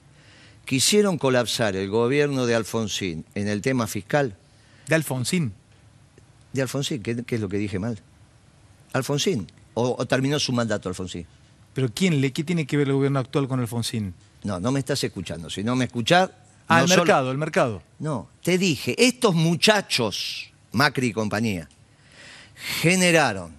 quisieron 0.64 1.18
colapsar 1.18 1.76
el 1.76 1.88
gobierno 1.88 2.46
de 2.46 2.54
Alfonsín 2.54 3.24
en 3.34 3.48
el 3.48 3.60
tema 3.62 3.86
fiscal. 3.86 4.36
De 4.88 4.94
Alfonsín. 4.94 5.52
De 6.52 6.62
Alfonsín, 6.62 7.02
¿qué, 7.02 7.22
qué 7.24 7.34
es 7.36 7.40
lo 7.40 7.48
que 7.48 7.58
dije 7.58 7.78
mal? 7.78 8.00
Alfonsín. 8.92 9.46
O, 9.74 9.94
o 9.98 10.06
terminó 10.06 10.38
su 10.38 10.52
mandato 10.52 10.88
Alfonsín? 10.88 11.26
¿Pero 11.74 11.90
quién 11.94 12.20
le, 12.20 12.32
qué 12.32 12.42
tiene 12.42 12.66
que 12.66 12.76
ver 12.78 12.88
el 12.88 12.94
gobierno 12.94 13.18
actual 13.18 13.46
con 13.46 13.60
Alfonsín? 13.60 14.14
No, 14.42 14.58
no 14.58 14.72
me 14.72 14.78
estás 14.80 15.02
escuchando. 15.04 15.50
Si 15.50 15.62
no 15.62 15.76
me 15.76 15.84
escuchás... 15.84 16.30
Ah, 16.68 16.78
no 16.78 16.84
el 16.84 16.88
solo- 16.88 17.02
mercado, 17.04 17.30
el 17.30 17.38
mercado. 17.38 17.82
No, 17.98 18.28
te 18.42 18.58
dije, 18.58 18.96
estos 18.98 19.34
muchachos, 19.34 20.50
Macri 20.72 21.08
y 21.08 21.12
compañía, 21.12 21.68
generaron 22.56 23.54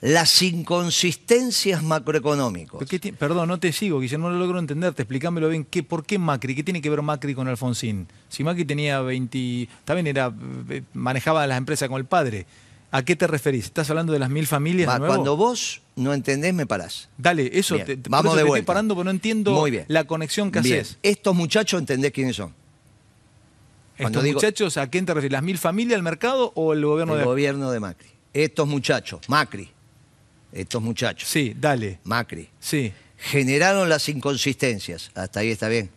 las 0.00 0.40
inconsistencias 0.40 1.82
macroeconómicas. 1.82 2.76
¿Pero 2.78 2.88
qué 2.88 2.98
ti- 2.98 3.12
Perdón, 3.12 3.48
no 3.48 3.60
te 3.60 3.70
sigo, 3.72 4.00
Guillermo, 4.00 4.28
no 4.30 4.34
lo 4.34 4.40
logro 4.40 4.58
entenderte. 4.58 5.02
Explícamelo 5.02 5.48
bien. 5.50 5.64
¿Qué, 5.64 5.82
¿Por 5.82 6.04
qué 6.06 6.18
Macri? 6.18 6.54
¿Qué 6.54 6.62
tiene 6.64 6.80
que 6.80 6.88
ver 6.88 7.02
Macri 7.02 7.34
con 7.34 7.48
Alfonsín? 7.48 8.06
Si 8.28 8.42
Macri 8.42 8.64
tenía 8.64 9.00
20... 9.02 9.68
También 9.84 10.06
era, 10.06 10.32
eh, 10.70 10.82
manejaba 10.94 11.46
las 11.46 11.58
empresas 11.58 11.88
con 11.88 11.98
el 11.98 12.06
padre. 12.06 12.46
¿A 12.92 13.02
qué 13.04 13.14
te 13.14 13.26
referís? 13.26 13.66
¿Estás 13.66 13.88
hablando 13.90 14.12
de 14.12 14.18
las 14.18 14.30
mil 14.30 14.46
familias 14.46 14.88
Va, 14.88 14.94
de 14.94 14.98
nuevo? 15.00 15.14
Cuando 15.14 15.36
vos 15.36 15.82
no 15.96 16.12
entendés, 16.14 16.54
me 16.54 16.66
parás. 16.66 17.08
Dale, 17.18 17.50
eso, 17.52 17.74
Bien, 17.76 17.86
te, 17.86 18.08
vamos 18.08 18.32
eso 18.32 18.36
de 18.36 18.42
te 18.42 18.48
vuelta. 18.48 18.60
estoy 18.62 18.66
parando 18.66 18.94
porque 18.94 19.04
no 19.04 19.10
entiendo 19.10 19.52
Muy 19.52 19.70
bien. 19.70 19.84
la 19.88 20.04
conexión 20.04 20.50
que 20.50 20.60
Bien, 20.60 20.80
haces. 20.80 20.98
Estos 21.02 21.36
muchachos 21.36 21.78
entendés 21.78 22.10
quiénes 22.10 22.34
son. 22.36 22.52
cuando 23.98 24.18
¿Estos 24.18 24.24
digo- 24.24 24.36
muchachos 24.38 24.76
a 24.78 24.86
quién 24.88 25.04
te 25.06 25.12
refieres? 25.14 25.32
¿Las 25.32 25.42
mil 25.42 25.58
familias, 25.58 25.98
el 25.98 26.02
mercado 26.02 26.52
o 26.56 26.72
el 26.72 26.84
gobierno 26.84 27.12
El 27.12 27.20
de... 27.20 27.24
gobierno 27.26 27.70
de 27.70 27.80
Macri. 27.80 28.08
Estos 28.32 28.68
muchachos, 28.68 29.28
Macri, 29.28 29.68
estos 30.52 30.82
muchachos, 30.82 31.28
Sí, 31.28 31.54
dale. 31.58 31.98
Macri, 32.04 32.48
Sí. 32.60 32.92
generaron 33.16 33.88
las 33.88 34.08
inconsistencias, 34.08 35.10
hasta 35.14 35.40
ahí 35.40 35.50
está 35.50 35.68
bien, 35.68 35.90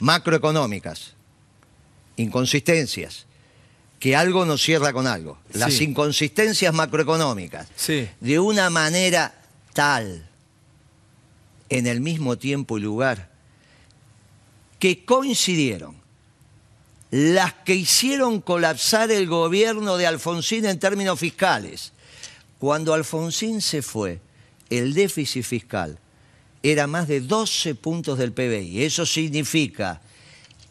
macroeconómicas, 0.00 1.14
inconsistencias, 2.16 3.26
que 3.98 4.14
algo 4.16 4.44
no 4.44 4.58
cierra 4.58 4.92
con 4.92 5.06
algo. 5.06 5.38
Las 5.52 5.74
Sí. 5.74 5.84
inconsistencias 5.84 6.74
macroeconómicas, 6.74 7.68
Sí. 7.76 8.08
de 8.20 8.38
una 8.38 8.68
manera 8.70 9.34
tal, 9.72 10.28
en 11.68 11.86
el 11.86 12.00
mismo 12.00 12.36
tiempo 12.36 12.78
y 12.78 12.80
lugar, 12.82 13.30
que 14.78 15.04
coincidieron 15.04 15.96
las 17.16 17.54
que 17.54 17.74
hicieron 17.74 18.42
colapsar 18.42 19.10
el 19.10 19.26
gobierno 19.26 19.96
de 19.96 20.06
Alfonsín 20.06 20.66
en 20.66 20.78
términos 20.78 21.18
fiscales. 21.18 21.94
Cuando 22.58 22.92
Alfonsín 22.92 23.62
se 23.62 23.80
fue, 23.80 24.20
el 24.68 24.92
déficit 24.92 25.42
fiscal 25.42 25.98
era 26.62 26.86
más 26.86 27.08
de 27.08 27.22
12 27.22 27.74
puntos 27.76 28.18
del 28.18 28.34
PBI. 28.34 28.84
Eso 28.84 29.06
significa 29.06 30.02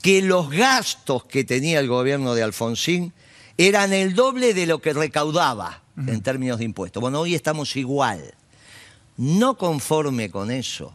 que 0.03 0.21
los 0.21 0.51
gastos 0.51 1.25
que 1.25 1.43
tenía 1.45 1.79
el 1.79 1.87
gobierno 1.87 2.35
de 2.35 2.43
Alfonsín 2.43 3.11
eran 3.57 3.91
el 3.91 4.13
doble 4.13 4.53
de 4.53 4.67
lo 4.67 4.79
que 4.79 4.93
recaudaba 4.93 5.81
en 5.97 6.21
términos 6.21 6.59
de 6.59 6.65
impuestos. 6.65 7.01
Bueno, 7.01 7.21
hoy 7.21 7.33
estamos 7.33 7.75
igual. 7.75 8.35
No 9.17 9.57
conforme 9.57 10.29
con 10.29 10.51
eso, 10.51 10.93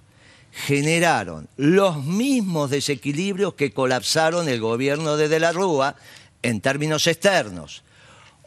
generaron 0.53 1.49
los 1.57 2.05
mismos 2.05 2.71
desequilibrios 2.71 3.55
que 3.55 3.73
colapsaron 3.73 4.49
el 4.49 4.61
gobierno 4.61 5.17
de 5.17 5.29
De 5.29 5.41
la 5.41 5.53
Rúa 5.53 5.97
en 6.43 6.61
términos 6.61 7.07
externos. 7.07 7.83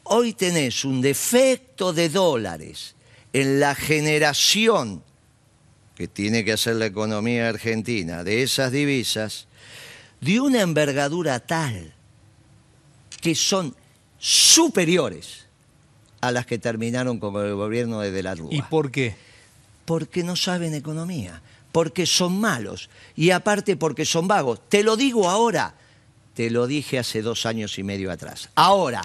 Hoy 0.03 0.33
tenés 0.33 0.83
un 0.83 1.01
defecto 1.01 1.93
de 1.93 2.09
dólares 2.09 2.95
en 3.31 3.59
la 3.59 3.73
generación 3.73 5.01
que 5.95 6.07
tiene 6.07 6.43
que 6.43 6.53
hacer 6.53 6.75
la 6.75 6.87
economía 6.87 7.47
argentina 7.47 8.23
de 8.23 8.43
esas 8.43 8.71
divisas 8.71 9.47
de 10.21 10.39
una 10.39 10.61
envergadura 10.61 11.39
tal 11.39 11.93
que 13.21 13.35
son 13.35 13.75
superiores 14.17 15.45
a 16.19 16.31
las 16.31 16.45
que 16.45 16.57
terminaron 16.57 17.19
con 17.19 17.35
el 17.45 17.53
gobierno 17.55 17.99
de 17.99 18.11
De 18.11 18.23
la 18.23 18.35
Rúa 18.35 18.49
¿Y 18.51 18.61
por 18.63 18.91
qué? 18.91 19.15
porque 19.85 20.23
no 20.23 20.35
saben 20.35 20.73
economía, 20.73 21.41
porque 21.73 22.05
son 22.05 22.39
malos 22.39 22.89
y 23.17 23.31
aparte 23.31 23.75
porque 23.75 24.05
son 24.05 24.29
vagos. 24.29 24.61
Te 24.69 24.83
lo 24.83 24.95
digo 24.95 25.29
ahora, 25.29 25.75
Te 26.33 26.49
lo 26.49 26.65
dije 26.65 26.97
hace 26.97 27.21
dos 27.21 27.45
años 27.45 27.77
y 27.77 27.83
medio 27.83 28.09
atrás. 28.11 28.49
Ahora, 28.55 29.03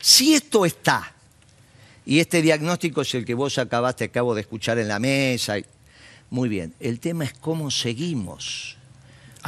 si 0.00 0.32
esto 0.32 0.64
está, 0.64 1.12
y 2.06 2.20
este 2.20 2.40
diagnóstico 2.40 3.02
es 3.02 3.14
el 3.14 3.26
que 3.26 3.34
vos 3.34 3.58
acabaste, 3.58 4.04
acabo 4.04 4.34
de 4.34 4.40
escuchar 4.40 4.78
en 4.78 4.88
la 4.88 4.98
mesa, 4.98 5.56
muy 6.30 6.48
bien, 6.48 6.72
el 6.80 6.98
tema 6.98 7.24
es 7.24 7.34
cómo 7.34 7.70
seguimos. 7.70 8.76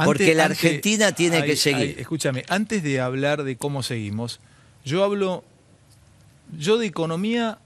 Porque 0.05 0.35
la 0.35 0.45
Argentina 0.45 1.11
tiene 1.11 1.43
que 1.43 1.55
seguir. 1.55 1.95
escúchame, 1.99 2.43
antes 2.49 2.83
de 2.83 2.99
hablar 2.99 3.43
de 3.43 3.57
cómo 3.57 3.81
seguimos, 3.81 4.39
yo 4.85 5.03
hablo, 5.03 5.43
yo 6.57 6.77
de 6.77 6.85
economía, 6.85 7.57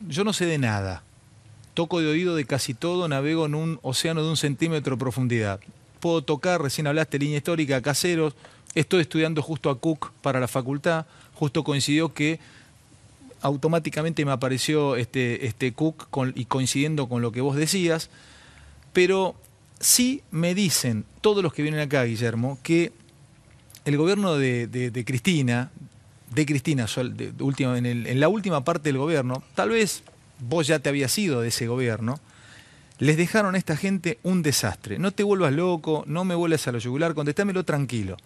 yo 0.00 0.24
no 0.24 0.32
sé 0.32 0.46
de 0.46 0.58
nada. 0.58 1.04
Toco 1.74 2.00
de 2.00 2.06
oído 2.06 2.36
de 2.36 2.44
casi 2.44 2.72
todo, 2.72 3.08
navego 3.08 3.46
en 3.46 3.56
un 3.56 3.78
océano 3.82 4.22
de 4.22 4.30
un 4.30 4.36
centímetro 4.36 4.94
de 4.94 5.00
profundidad. 5.00 5.60
Puedo 5.98 6.22
tocar, 6.22 6.62
recién 6.62 6.86
hablaste 6.86 7.18
línea 7.18 7.38
histórica, 7.38 7.82
caseros, 7.82 8.34
estoy 8.74 9.00
estudiando 9.00 9.42
justo 9.42 9.70
a 9.70 9.78
Cook 9.78 10.12
para 10.22 10.40
la 10.40 10.48
facultad, 10.48 11.06
justo 11.34 11.64
coincidió 11.64 12.14
que 12.14 12.38
automáticamente 13.40 14.24
me 14.24 14.32
apareció 14.32 14.96
este, 14.96 15.46
este 15.46 15.72
Cook 15.72 16.08
y 16.34 16.44
coincidiendo 16.46 17.08
con 17.08 17.22
lo 17.22 17.32
que 17.32 17.40
vos 17.40 17.56
decías, 17.56 18.08
pero 18.92 19.34
sí 19.80 20.22
me 20.30 20.54
dicen 20.54 21.04
todos 21.20 21.42
los 21.42 21.52
que 21.52 21.62
vienen 21.62 21.80
acá, 21.80 22.04
Guillermo, 22.04 22.58
que 22.62 22.92
el 23.84 23.96
gobierno 23.96 24.36
de, 24.36 25.04
Cristina, 25.04 25.70
de 26.34 26.46
Cristina 26.46 26.86
en, 26.96 27.86
en 27.86 28.20
la 28.20 28.28
última 28.28 28.64
parte 28.64 28.88
del 28.88 28.98
gobierno, 28.98 29.42
tal 29.54 29.70
vez 29.70 30.04
vos 30.38 30.66
ya 30.66 30.78
te 30.78 30.88
habías 30.88 31.16
ido 31.18 31.40
de 31.40 31.48
ese 31.48 31.66
gobierno, 31.66 32.20
les 32.98 33.16
dejaron 33.16 33.54
a 33.54 33.58
esta 33.58 33.76
gente 33.76 34.18
un 34.22 34.42
desastre. 34.42 34.98
No 34.98 35.10
te 35.10 35.22
vuelvas 35.22 35.52
loco, 35.52 36.04
no 36.06 36.24
me 36.24 36.34
vuelvas 36.34 36.66
a 36.68 36.72
lo 36.72 36.78
yugular, 36.78 37.14
contestámelo 37.14 37.64
tranquilo. 37.64 38.16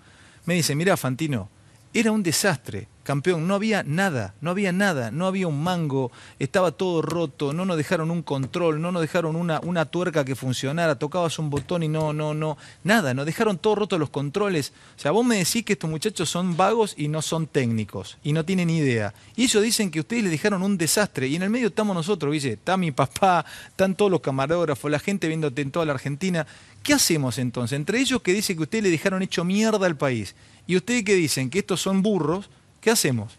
Me 0.45 0.55
dice, 0.55 0.75
mira 0.75 0.97
Fantino, 0.97 1.49
era 1.95 2.13
un 2.13 2.23
desastre, 2.23 2.89
campeón, 3.09 3.49
no 3.49 3.55
había 3.55 3.83
nada, 3.85 4.35
no 4.43 4.51
había 4.51 4.71
nada, 4.71 5.11
no 5.11 5.27
había 5.27 5.49
un 5.49 5.63
mango, 5.63 6.13
estaba 6.39 6.73
todo 6.73 7.01
roto, 7.01 7.55
no 7.55 7.65
nos 7.65 7.79
dejaron 7.79 8.11
un 8.11 8.21
control, 8.21 8.83
no 8.83 8.93
nos 8.93 9.01
dejaron 9.01 9.35
una, 9.35 9.85
tuerca 9.87 10.27
que 10.27 10.35
funcionara, 10.35 10.99
tocabas 10.99 11.39
un 11.39 11.49
botón 11.49 11.83
y 11.83 11.89
no, 11.89 12.13
no, 12.13 12.35
no, 12.35 12.59
nada, 12.85 13.15
nos 13.15 13.25
dejaron 13.25 13.57
todo 13.57 13.77
roto 13.77 13.97
los 13.97 14.11
controles. 14.11 14.75
O 14.95 15.01
sea, 15.01 15.13
vos 15.13 15.25
me 15.25 15.39
decís 15.39 15.65
que 15.65 15.73
estos 15.73 15.89
muchachos 15.89 16.29
son 16.29 16.55
vagos 16.55 16.93
y 16.99 17.09
no 17.09 17.23
son 17.23 17.47
técnicos 17.47 18.19
y 18.23 18.35
no 18.35 18.45
tienen 18.45 18.69
idea. 18.69 19.15
Y 19.37 19.45
ellos 19.45 19.63
dicen 19.63 19.91
que 19.91 20.01
ustedes 20.01 20.25
les 20.25 20.33
dejaron 20.33 20.63
un 20.63 20.77
desastre 20.77 21.29
y 21.29 21.37
en 21.37 21.45
el 21.45 21.49
medio 21.49 21.69
estamos 21.69 21.97
nosotros, 21.97 22.31
Guille, 22.31 22.53
está 22.53 22.77
mi 22.77 22.91
papá, 22.93 23.47
están 23.69 23.95
todos 23.95 24.11
los 24.11 24.21
camarógrafos, 24.21 24.91
la 24.91 24.99
gente 24.99 25.29
viéndote 25.29 25.63
en 25.63 25.71
toda 25.71 25.87
la 25.87 25.95
Argentina. 25.95 26.47
¿Qué 26.83 26.93
hacemos 26.93 27.39
entonces? 27.39 27.75
Entre 27.75 28.01
ellos 28.01 28.21
que 28.21 28.35
dicen 28.35 28.59
que 28.59 28.65
ustedes 28.65 28.85
le 28.85 28.91
dejaron 28.91 29.23
hecho 29.23 29.45
mierda 29.45 29.87
al 29.87 29.97
país 29.97 30.35
y 30.67 30.77
ustedes 30.77 31.05
que 31.05 31.15
dicen 31.15 31.49
que 31.49 31.61
estos 31.61 31.81
son 31.81 32.03
burros, 32.03 32.51
¿qué 32.81 32.91
hacemos? 32.91 33.33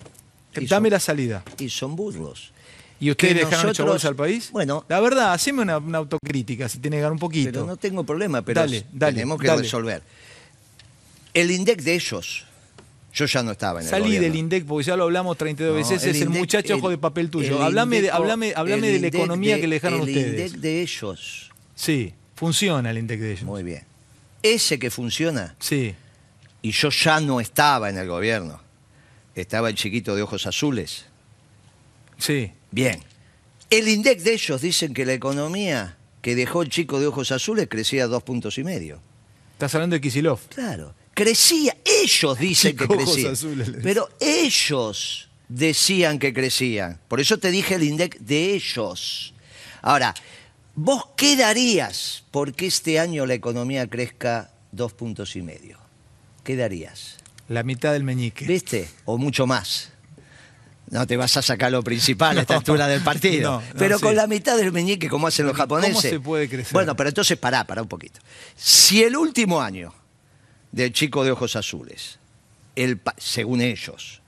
Dame 0.67 0.89
la 0.89 0.99
salida. 0.99 1.43
Y 1.57 1.69
son 1.69 1.95
burros. 1.95 2.51
¿Y 2.99 3.11
ustedes 3.11 3.35
le 3.35 3.45
dejaron 3.45 3.73
bolsa 3.87 4.09
al 4.09 4.15
país? 4.15 4.51
Bueno. 4.51 4.85
La 4.89 4.99
verdad, 4.99 5.33
haceme 5.33 5.61
una, 5.61 5.75
autocrítica, 5.97 6.67
si 6.67 6.79
tiene 6.79 6.97
que 6.97 7.03
dar 7.03 7.11
un 7.11 7.19
poquito. 7.19 7.51
Pero 7.51 7.65
no 7.65 7.77
tengo 7.77 8.03
problema, 8.03 8.41
pero 8.41 8.65
tenemos 8.97 9.39
que 9.39 9.55
resolver. 9.55 10.01
El 11.33 11.51
INDEC 11.51 11.81
de 11.81 11.93
ellos, 11.93 12.45
yo 13.13 13.25
ya 13.25 13.43
no 13.43 13.51
estaba 13.51 13.79
en 13.79 13.85
el 13.85 13.89
Salí 13.89 14.17
del 14.17 14.35
INDEC, 14.35 14.65
porque 14.65 14.87
ya 14.87 14.97
lo 14.97 15.03
hablamos 15.03 15.37
32 15.37 15.75
veces, 15.75 16.03
es 16.03 16.21
el 16.21 16.29
muchacho 16.29 16.75
ojo 16.75 16.89
de 16.89 16.97
papel 16.97 17.29
tuyo. 17.29 17.61
Hablame, 17.61 18.01
de, 18.01 18.11
hablame, 18.11 18.53
de 18.53 18.99
la 18.99 19.07
economía 19.07 19.61
que 19.61 19.67
le 19.67 19.75
dejaron 19.75 20.01
ustedes. 20.01 20.17
El 20.17 20.31
INDEC 20.31 20.51
de 20.59 20.81
ellos. 20.81 21.51
Sí, 21.75 22.13
funciona 22.35 22.89
el 22.89 22.97
INDEC 22.97 23.19
de 23.19 23.31
ellos. 23.31 23.43
Muy 23.43 23.63
bien. 23.63 23.83
Ese 24.41 24.79
que 24.79 24.89
funciona. 24.89 25.55
Sí 25.59 25.95
y 26.61 26.71
yo 26.71 26.89
ya 26.89 27.19
no 27.19 27.39
estaba 27.39 27.89
en 27.89 27.97
el 27.97 28.07
gobierno. 28.07 28.61
Estaba 29.41 29.69
el 29.69 29.75
chiquito 29.75 30.15
de 30.15 30.21
ojos 30.21 30.45
azules. 30.45 31.05
Sí. 32.17 32.51
Bien. 32.71 32.99
El 33.69 33.87
INDEC 33.87 34.21
de 34.21 34.33
ellos 34.33 34.61
dicen 34.61 34.93
que 34.93 35.05
la 35.05 35.13
economía 35.13 35.97
que 36.21 36.35
dejó 36.35 36.61
el 36.61 36.69
chico 36.69 36.99
de 36.99 37.07
ojos 37.07 37.31
azules 37.31 37.67
crecía 37.69 38.05
a 38.05 38.07
dos 38.07 38.23
puntos 38.23 38.57
y 38.57 38.63
medio. 38.63 39.01
Estás 39.53 39.75
hablando 39.75 39.95
de 39.95 40.01
Kisilov. 40.01 40.39
Claro. 40.49 40.93
Crecía. 41.13 41.77
Ellos 41.85 42.39
dicen 42.39 42.75
que 42.75 42.87
crecía. 42.87 43.33
Pero 43.83 44.09
ellos 44.19 45.29
decían 45.47 46.19
que 46.19 46.33
crecían. 46.33 46.99
Por 47.07 47.19
eso 47.19 47.37
te 47.37 47.51
dije 47.51 47.75
el 47.75 47.83
INDEC 47.83 48.19
de 48.19 48.53
ellos. 48.53 49.33
Ahora, 49.81 50.13
¿vos 50.75 51.03
qué 51.15 51.35
darías 51.35 52.23
porque 52.31 52.67
este 52.67 52.99
año 52.99 53.25
la 53.25 53.33
economía 53.33 53.87
crezca 53.87 54.51
dos 54.71 54.93
puntos 54.93 55.35
y 55.35 55.41
medio? 55.41 55.89
¿qué 56.49 56.55
darías? 56.55 57.17
La 57.49 57.63
mitad 57.63 57.93
del 57.93 58.03
meñique. 58.03 58.45
¿Viste? 58.45 58.87
O 59.05 59.17
mucho 59.17 59.45
más. 59.45 59.91
No 60.89 61.05
te 61.05 61.17
vas 61.17 61.35
a 61.37 61.41
sacar 61.41 61.71
lo 61.71 61.83
principal 61.83 62.37
a 62.37 62.41
esta 62.41 62.55
altura 62.57 62.87
del 62.87 63.01
partido. 63.01 63.61
pero 63.77 63.99
con 63.99 64.15
la 64.15 64.27
mitad 64.27 64.57
del 64.57 64.71
meñique, 64.71 65.09
como 65.09 65.27
hacen 65.27 65.45
los 65.45 65.55
japoneses. 65.55 65.95
¿Cómo 65.95 66.09
se 66.09 66.19
puede 66.19 66.49
crecer? 66.49 66.73
Bueno, 66.73 66.95
pero 66.95 67.09
entonces 67.09 67.37
pará, 67.37 67.65
pará 67.65 67.81
un 67.81 67.87
poquito. 67.87 68.19
Si 68.55 69.03
el 69.03 69.15
último 69.15 69.61
año 69.61 69.93
del 70.71 70.93
chico 70.93 71.23
de 71.23 71.31
ojos 71.31 71.55
azules, 71.55 72.19
el, 72.75 72.99
según 73.17 73.61
ellos, 73.61 74.21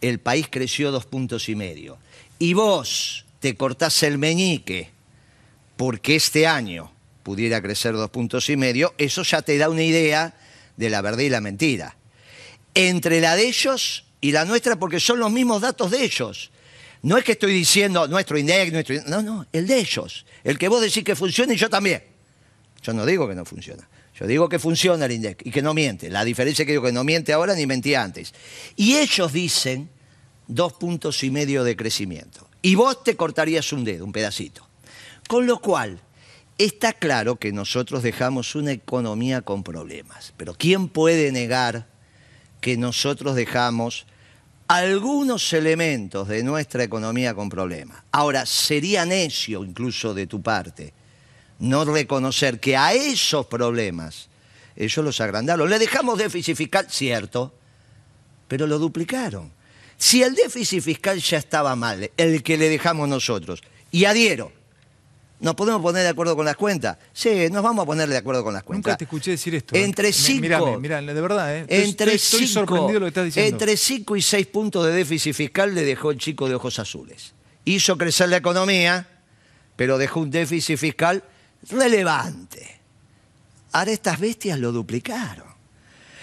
el 0.00 0.20
país 0.20 0.46
creció 0.50 0.90
dos 0.90 1.06
puntos 1.06 1.48
y 1.48 1.54
medio, 1.54 1.98
y 2.38 2.54
vos 2.54 3.24
te 3.40 3.56
cortás 3.56 4.02
el 4.02 4.18
meñique 4.18 4.90
porque 5.76 6.16
este 6.16 6.46
año 6.46 6.92
pudiera 7.22 7.60
crecer 7.60 7.94
dos 7.94 8.10
puntos 8.10 8.48
y 8.50 8.56
medio, 8.56 8.94
eso 8.98 9.22
ya 9.22 9.42
te 9.42 9.58
da 9.58 9.68
una 9.68 9.82
idea 9.82 10.34
de 10.76 10.90
la 10.90 11.02
verdad 11.02 11.20
y 11.20 11.28
la 11.28 11.40
mentira. 11.40 11.96
Entre 12.76 13.20
la 13.20 13.34
de 13.34 13.48
ellos 13.48 14.04
y 14.20 14.32
la 14.32 14.44
nuestra, 14.44 14.78
porque 14.78 15.00
son 15.00 15.18
los 15.18 15.32
mismos 15.32 15.62
datos 15.62 15.90
de 15.90 16.04
ellos. 16.04 16.52
No 17.02 17.18
es 17.18 17.24
que 17.24 17.32
estoy 17.32 17.52
diciendo 17.52 18.06
nuestro 18.06 18.38
INDEC, 18.38 18.72
nuestro 18.72 18.96
No, 19.06 19.22
no, 19.22 19.46
el 19.52 19.66
de 19.66 19.78
ellos. 19.78 20.24
El 20.44 20.58
que 20.58 20.68
vos 20.68 20.80
decís 20.80 21.02
que 21.02 21.16
funciona 21.16 21.54
y 21.54 21.56
yo 21.56 21.68
también. 21.68 22.04
Yo 22.82 22.92
no 22.92 23.04
digo 23.04 23.28
que 23.28 23.34
no 23.34 23.44
funciona. 23.44 23.88
Yo 24.18 24.26
digo 24.26 24.48
que 24.48 24.58
funciona 24.58 25.04
el 25.06 25.12
INDEC 25.12 25.42
y 25.44 25.50
que 25.50 25.62
no 25.62 25.74
miente. 25.74 26.08
La 26.10 26.24
diferencia 26.24 26.62
es 26.62 26.66
que 26.66 26.72
digo 26.72 26.84
que 26.84 26.92
no 26.92 27.04
miente 27.04 27.32
ahora 27.32 27.54
ni 27.54 27.66
mentía 27.66 28.02
antes. 28.02 28.32
Y 28.76 28.96
ellos 28.96 29.32
dicen 29.32 29.90
dos 30.46 30.74
puntos 30.74 31.22
y 31.24 31.30
medio 31.30 31.64
de 31.64 31.76
crecimiento. 31.76 32.48
Y 32.62 32.74
vos 32.74 33.02
te 33.02 33.16
cortarías 33.16 33.72
un 33.72 33.84
dedo, 33.84 34.04
un 34.04 34.12
pedacito. 34.12 34.68
Con 35.28 35.46
lo 35.46 35.60
cual, 35.60 36.00
Está 36.58 36.94
claro 36.94 37.36
que 37.36 37.52
nosotros 37.52 38.02
dejamos 38.02 38.54
una 38.54 38.72
economía 38.72 39.42
con 39.42 39.62
problemas, 39.62 40.32
pero 40.38 40.54
¿quién 40.54 40.88
puede 40.88 41.30
negar 41.30 41.86
que 42.66 42.76
nosotros 42.76 43.36
dejamos 43.36 44.06
algunos 44.66 45.52
elementos 45.52 46.26
de 46.26 46.42
nuestra 46.42 46.82
economía 46.82 47.32
con 47.32 47.48
problemas? 47.48 48.02
Ahora, 48.10 48.44
sería 48.44 49.04
necio 49.04 49.62
incluso 49.62 50.14
de 50.14 50.26
tu 50.26 50.42
parte 50.42 50.92
no 51.60 51.84
reconocer 51.84 52.58
que 52.58 52.76
a 52.76 52.92
esos 52.92 53.46
problemas 53.46 54.28
ellos 54.74 55.04
los 55.04 55.20
agrandaron. 55.20 55.70
Le 55.70 55.78
dejamos 55.78 56.18
déficit 56.18 56.56
fiscal, 56.56 56.88
cierto, 56.90 57.54
pero 58.48 58.66
lo 58.66 58.80
duplicaron. 58.80 59.52
Si 59.96 60.24
el 60.24 60.34
déficit 60.34 60.82
fiscal 60.82 61.20
ya 61.20 61.38
estaba 61.38 61.76
mal, 61.76 62.10
el 62.16 62.42
que 62.42 62.58
le 62.58 62.68
dejamos 62.68 63.08
nosotros, 63.08 63.62
y 63.92 64.06
adhiero, 64.06 64.50
¿Nos 65.38 65.54
podemos 65.54 65.82
poner 65.82 66.02
de 66.02 66.08
acuerdo 66.08 66.34
con 66.34 66.46
las 66.46 66.56
cuentas? 66.56 66.96
Sí, 67.12 67.48
nos 67.50 67.62
vamos 67.62 67.82
a 67.82 67.86
poner 67.86 68.08
de 68.08 68.16
acuerdo 68.16 68.42
con 68.42 68.54
las 68.54 68.62
cuentas. 68.62 68.92
Nunca 68.92 68.96
te 68.96 69.04
escuché 69.04 69.32
decir 69.32 69.54
esto. 69.54 69.74
¿eh? 69.74 69.84
Entre 69.84 70.12
5. 70.12 70.78
Mira, 70.80 71.02
de 71.02 71.20
verdad, 71.20 71.56
¿eh? 71.56 71.66
Entre 71.68 72.14
estoy, 72.14 72.46
sorprendido 72.46 72.94
de 72.94 73.00
lo 73.00 73.06
que 73.06 73.08
estás 73.08 73.24
diciendo. 73.26 73.50
Entre 73.50 73.76
5 73.76 74.16
y 74.16 74.22
6 74.22 74.46
puntos 74.46 74.86
de 74.86 74.92
déficit 74.92 75.34
fiscal 75.34 75.74
le 75.74 75.84
dejó 75.84 76.10
el 76.10 76.18
chico 76.18 76.48
de 76.48 76.54
ojos 76.54 76.78
azules. 76.78 77.34
Hizo 77.66 77.98
crecer 77.98 78.30
la 78.30 78.38
economía, 78.38 79.06
pero 79.76 79.98
dejó 79.98 80.20
un 80.20 80.30
déficit 80.30 80.78
fiscal 80.78 81.22
relevante. 81.68 82.80
Ahora 83.72 83.92
estas 83.92 84.18
bestias 84.18 84.58
lo 84.58 84.72
duplicaron. 84.72 85.46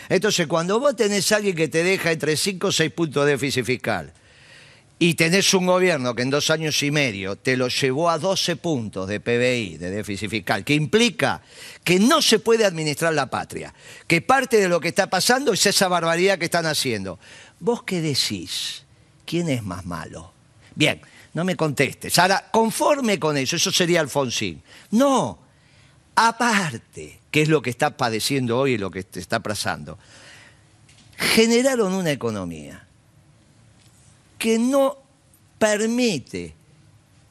Entonces, 0.10 0.48
cuando 0.48 0.80
vos 0.80 0.96
tenés 0.96 1.32
a 1.32 1.36
alguien 1.36 1.56
que 1.56 1.68
te 1.68 1.84
deja 1.84 2.12
entre 2.12 2.36
5 2.36 2.68
o 2.68 2.72
6 2.72 2.92
puntos 2.92 3.26
de 3.26 3.32
déficit 3.32 3.64
fiscal, 3.64 4.12
y 5.04 5.16
tenés 5.16 5.54
un 5.54 5.66
gobierno 5.66 6.16
que 6.16 6.22
en 6.22 6.30
dos 6.30 6.50
años 6.50 6.82
y 6.82 6.90
medio 6.90 7.36
te 7.36 7.58
lo 7.58 7.68
llevó 7.68 8.10
a 8.10 8.18
12 8.18 8.56
puntos 8.56 9.06
de 9.06 9.20
PBI, 9.20 9.76
de 9.76 9.92
déficit 9.92 10.30
fiscal, 10.30 10.64
que 10.64 10.76
implica 10.76 11.42
que 11.84 12.00
no 12.00 12.22
se 12.22 12.40
puede 12.40 12.64
administrar 12.64 13.14
la 13.14 13.30
patria, 13.30 13.74
que 14.08 14.22
parte 14.22 14.62
de 14.62 14.70
lo 14.70 14.80
que 14.80 14.88
está 14.88 15.10
pasando 15.10 15.52
es 15.52 15.66
esa 15.66 15.90
barbaridad 15.90 16.40
que 16.40 16.46
están 16.46 16.66
haciendo. 16.66 17.20
¿Vos 17.60 17.84
qué 17.84 18.00
decís? 18.00 18.86
¿Quién 19.26 19.50
es 19.50 19.62
más 19.62 19.86
malo? 19.86 20.32
Bien, 20.74 21.02
no 21.34 21.44
me 21.44 21.58
contestes. 21.58 22.18
Ahora, 22.18 22.48
conforme 22.50 23.20
con 23.20 23.36
eso, 23.36 23.58
eso 23.58 23.74
sería 23.74 24.00
Alfonsín. 24.00 24.64
No, 24.92 25.38
aparte, 26.16 27.20
¿qué 27.30 27.42
es 27.42 27.50
lo 27.50 27.62
que 27.62 27.72
está 27.72 27.98
padeciendo 27.98 28.58
hoy 28.58 28.76
y 28.76 28.78
lo 28.78 28.90
que 28.90 29.06
está 29.16 29.42
pasando? 29.42 30.00
Generaron 31.18 31.92
una 31.92 32.12
economía 32.12 32.88
que 34.44 34.60
no 34.60 34.98
permite 35.58 36.54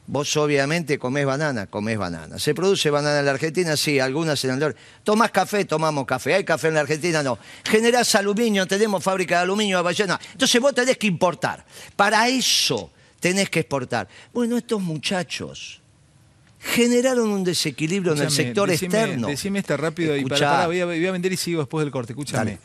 Vos 0.06 0.36
obviamente 0.36 0.98
comés 0.98 1.24
banana, 1.24 1.66
comés 1.68 1.96
banana. 1.96 2.38
¿Se 2.38 2.54
produce 2.54 2.90
banana 2.90 3.20
en 3.20 3.24
la 3.24 3.30
Argentina? 3.30 3.76
Sí, 3.76 4.00
algunas 4.00 4.42
en 4.44 4.50
el 4.50 4.58
norte. 4.58 4.78
¿Tomás 5.04 5.30
café? 5.30 5.64
Tomamos 5.64 6.04
café. 6.06 6.34
¿Hay 6.34 6.44
café 6.44 6.68
en 6.68 6.74
la 6.74 6.80
Argentina? 6.80 7.22
No. 7.22 7.38
¿Generás 7.64 8.14
aluminio? 8.16 8.66
Tenemos 8.66 9.02
fábrica 9.02 9.36
de 9.36 9.42
aluminio 9.42 9.78
a 9.78 9.82
Ballena. 9.82 10.18
Entonces 10.32 10.60
vos 10.60 10.74
tenés 10.74 10.98
que 10.98 11.06
importar. 11.06 11.64
Para 11.94 12.28
eso 12.28 12.90
tenés 13.20 13.48
que 13.48 13.60
exportar. 13.60 14.08
Bueno, 14.34 14.56
estos 14.58 14.82
muchachos 14.82 15.80
generaron 16.58 17.28
un 17.30 17.44
desequilibrio 17.44 18.12
en 18.14 18.22
el 18.22 18.30
sector 18.30 18.68
decime- 18.68 18.84
externo. 18.86 19.28
Decime 19.28 19.60
esta 19.60 19.76
rápido 19.76 20.16
y 20.16 20.24
para, 20.24 20.50
para, 20.50 20.66
voy, 20.66 20.80
a, 20.80 20.84
voy 20.86 21.06
a 21.06 21.12
vender 21.12 21.32
y 21.32 21.36
sigo 21.36 21.60
después 21.60 21.84
del 21.84 21.92
corte. 21.92 22.12
Escúchame. 22.12 22.38
Dale. 22.38 22.58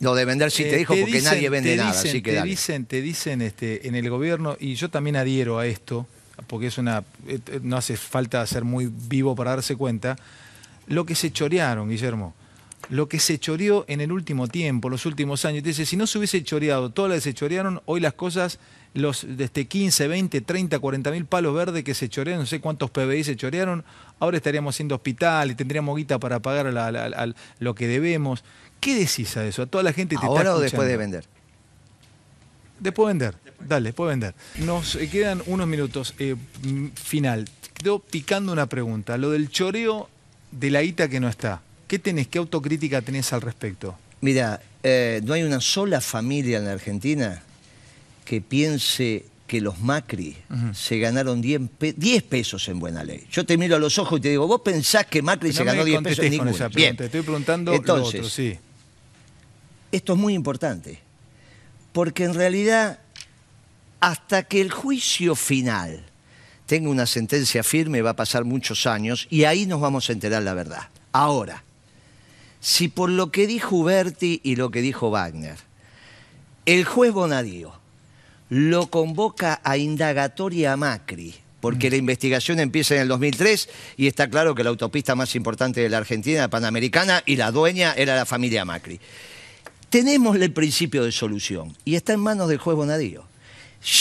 Lo 0.00 0.14
de 0.14 0.24
vender 0.24 0.50
sí 0.50 0.62
te 0.64 0.74
Eh, 0.74 0.78
dijo 0.78 0.94
porque 0.94 1.06
dicen- 1.12 1.24
nadie 1.24 1.48
vende 1.50 1.70
te 1.70 1.76
nada, 1.76 1.90
así 1.90 2.22
que 2.22 2.30
te 2.30 2.36
dale. 2.38 2.50
dicen, 2.50 2.86
te 2.86 3.00
dicen 3.02 3.42
este, 3.42 3.86
en 3.86 3.94
el 3.94 4.08
gobierno, 4.10 4.56
y 4.58 4.74
yo 4.74 4.88
también 4.88 5.16
adhiero 5.16 5.58
a 5.58 5.66
esto, 5.66 6.06
porque 6.46 6.68
es 6.68 6.78
una, 6.78 7.04
no 7.62 7.76
hace 7.76 7.96
falta 7.96 8.44
ser 8.46 8.64
muy 8.64 8.90
vivo 8.90 9.36
para 9.36 9.50
darse 9.50 9.76
cuenta, 9.76 10.16
lo 10.86 11.04
que 11.04 11.14
se 11.14 11.30
chorearon, 11.30 11.88
Guillermo. 11.90 12.34
Lo 12.88 13.08
que 13.10 13.20
se 13.20 13.38
choreó 13.38 13.84
en 13.88 14.00
el 14.00 14.10
último 14.10 14.48
tiempo, 14.48 14.88
los 14.88 15.04
últimos 15.04 15.44
años. 15.44 15.62
Te 15.62 15.68
dice, 15.68 15.84
si 15.84 15.96
no 15.98 16.06
se 16.06 16.16
hubiese 16.16 16.42
choreado 16.42 16.88
todo 16.90 17.08
lo 17.08 17.14
que 17.14 17.20
se 17.20 17.34
chorearon, 17.34 17.82
hoy 17.84 18.00
las 18.00 18.14
cosas, 18.14 18.58
los 18.94 19.26
de 19.36 19.44
este 19.44 19.66
15, 19.66 20.08
20, 20.08 20.40
30, 20.40 20.78
40 20.78 21.10
mil 21.10 21.26
palos 21.26 21.54
verdes 21.54 21.84
que 21.84 21.92
se 21.94 22.08
chorearon, 22.08 22.40
no 22.40 22.46
sé 22.46 22.58
cuántos 22.58 22.90
PBI 22.90 23.22
se 23.22 23.36
chorearon, 23.36 23.84
ahora 24.18 24.38
estaríamos 24.38 24.74
haciendo 24.74 24.94
hospital 24.94 25.50
y 25.50 25.54
tendríamos 25.54 25.94
guita 25.96 26.18
para 26.18 26.40
pagar 26.40 26.72
la- 26.72 26.90
la- 26.90 27.10
la- 27.10 27.34
lo 27.58 27.74
que 27.74 27.86
debemos. 27.86 28.42
¿Qué 28.80 28.94
decís 28.94 29.36
a 29.36 29.44
eso? 29.46 29.62
A 29.62 29.66
toda 29.66 29.84
la 29.84 29.92
gente 29.92 30.16
que 30.16 30.20
te 30.20 30.26
está 30.26 30.38
¿Ahora 30.38 30.54
o 30.56 30.60
después 30.60 30.88
de 30.88 30.96
vender? 30.96 31.24
Después 32.78 33.08
vender. 33.08 33.34
Dale, 33.68 33.88
después 33.88 34.08
vender. 34.08 34.34
Nos 34.58 34.94
eh, 34.96 35.08
quedan 35.10 35.42
unos 35.46 35.66
minutos. 35.66 36.14
eh, 36.18 36.34
mm, 36.62 36.86
final. 36.94 37.46
Quedó 37.74 37.98
picando 37.98 38.52
una 38.52 38.66
pregunta. 38.66 39.18
Lo 39.18 39.30
del 39.30 39.50
choreo 39.50 40.08
de 40.50 40.70
la 40.70 40.82
guita 40.82 41.08
que 41.08 41.20
no 41.20 41.28
está. 41.28 41.60
¿Qué 41.86 41.98
tenés? 41.98 42.28
¿Qué 42.28 42.38
autocrítica 42.38 43.02
tenés 43.02 43.32
al 43.32 43.42
respecto? 43.42 43.96
Mira, 44.22 44.60
eh, 44.82 45.20
no 45.24 45.34
hay 45.34 45.42
una 45.42 45.60
sola 45.60 46.00
familia 46.00 46.58
en 46.58 46.64
la 46.64 46.72
Argentina 46.72 47.42
que 48.24 48.40
piense 48.40 49.26
que 49.46 49.60
los 49.60 49.80
Macri 49.80 50.36
se 50.72 50.98
ganaron 51.00 51.40
10, 51.42 51.62
pe- 51.76 51.92
10 51.96 52.22
pesos 52.22 52.68
en 52.68 52.78
buena 52.78 53.02
ley. 53.02 53.26
Yo 53.32 53.44
te 53.44 53.58
miro 53.58 53.74
a 53.76 53.78
los 53.80 53.98
ojos 53.98 54.20
y 54.20 54.22
te 54.22 54.28
digo, 54.28 54.46
¿vos 54.46 54.60
pensás 54.60 55.06
que 55.06 55.20
Macri 55.22 55.52
se 55.52 55.64
ganó 55.64 55.80
me 55.80 55.86
10 55.86 56.02
pesos? 56.02 56.24
Ninguno. 56.30 56.50
esa 56.52 56.68
Bien. 56.68 56.96
Te 56.96 57.06
estoy 57.06 57.22
preguntando 57.22 57.74
Entonces, 57.74 58.14
lo 58.14 58.20
otro, 58.20 58.30
sí. 58.30 58.56
Esto 59.92 60.12
es 60.14 60.18
muy 60.18 60.34
importante, 60.34 61.00
porque 61.92 62.24
en 62.24 62.34
realidad, 62.34 63.00
hasta 64.00 64.44
que 64.44 64.60
el 64.60 64.70
juicio 64.70 65.34
final 65.34 66.04
tenga 66.66 66.88
una 66.88 67.06
sentencia 67.06 67.64
firme, 67.64 68.02
va 68.02 68.10
a 68.10 68.16
pasar 68.16 68.44
muchos 68.44 68.86
años 68.86 69.26
y 69.30 69.44
ahí 69.44 69.66
nos 69.66 69.80
vamos 69.80 70.08
a 70.08 70.12
enterar 70.12 70.42
la 70.42 70.54
verdad. 70.54 70.88
Ahora, 71.12 71.64
si 72.60 72.88
por 72.88 73.10
lo 73.10 73.32
que 73.32 73.46
dijo 73.46 73.82
Berti 73.82 74.40
y 74.44 74.56
lo 74.56 74.70
que 74.70 74.80
dijo 74.80 75.10
Wagner, 75.10 75.56
el 76.66 76.84
juez 76.84 77.12
Bonadío 77.12 77.72
lo 78.50 78.90
convoca 78.90 79.60
a 79.64 79.76
indagatoria 79.76 80.72
a 80.72 80.76
Macri, 80.76 81.34
porque 81.60 81.90
la 81.90 81.96
investigación 81.96 82.60
empieza 82.60 82.94
en 82.94 83.02
el 83.02 83.08
2003 83.08 83.68
y 83.96 84.06
está 84.06 84.28
claro 84.28 84.54
que 84.54 84.64
la 84.64 84.70
autopista 84.70 85.14
más 85.14 85.34
importante 85.34 85.80
de 85.80 85.88
la 85.88 85.98
Argentina, 85.98 86.40
la 86.40 86.50
Panamericana, 86.50 87.22
y 87.26 87.36
la 87.36 87.50
dueña 87.50 87.94
era 87.96 88.14
la 88.14 88.26
familia 88.26 88.64
Macri. 88.64 89.00
Tenemos 89.90 90.36
el 90.36 90.52
principio 90.52 91.02
de 91.02 91.10
solución 91.10 91.76
y 91.84 91.96
está 91.96 92.12
en 92.12 92.20
manos 92.20 92.48
del 92.48 92.58
juez 92.58 92.76
Bonadío. 92.76 93.24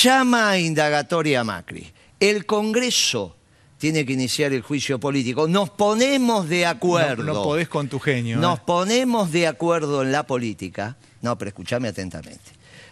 Llama 0.04 0.52
a 0.52 0.60
indagatoria 0.60 1.40
a 1.40 1.44
Macri. 1.44 1.92
El 2.20 2.46
Congreso 2.46 3.36
tiene 3.80 4.06
que 4.06 4.14
iniciar 4.14 4.54
el 4.54 4.62
juicio 4.62 5.00
político. 5.00 5.48
Nos 5.48 5.72
ponemos 5.72 6.48
de 6.48 6.68
acuerdo. 6.68 7.24
No, 7.24 7.34
no 7.34 7.44
podés 7.44 7.70
con 7.70 7.88
tu 7.88 7.98
genio. 8.00 8.38
Nos 8.38 8.60
¿eh? 8.60 8.62
ponemos 8.68 9.32
de 9.32 9.48
acuerdo 9.48 10.04
en 10.04 10.12
la 10.12 10.28
política. 10.28 10.96
No, 11.24 11.36
pero 11.40 11.50
escúchame 11.50 11.88
atentamente. 11.88 12.52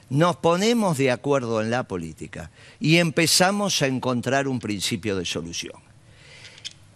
Nos 0.09 0.37
ponemos 0.37 0.97
de 0.97 1.11
acuerdo 1.11 1.61
en 1.61 1.69
la 1.69 1.83
política 1.83 2.49
y 2.79 2.97
empezamos 2.97 3.79
a 3.83 3.87
encontrar 3.87 4.47
un 4.47 4.59
principio 4.59 5.15
de 5.17 5.25
solución. 5.25 5.75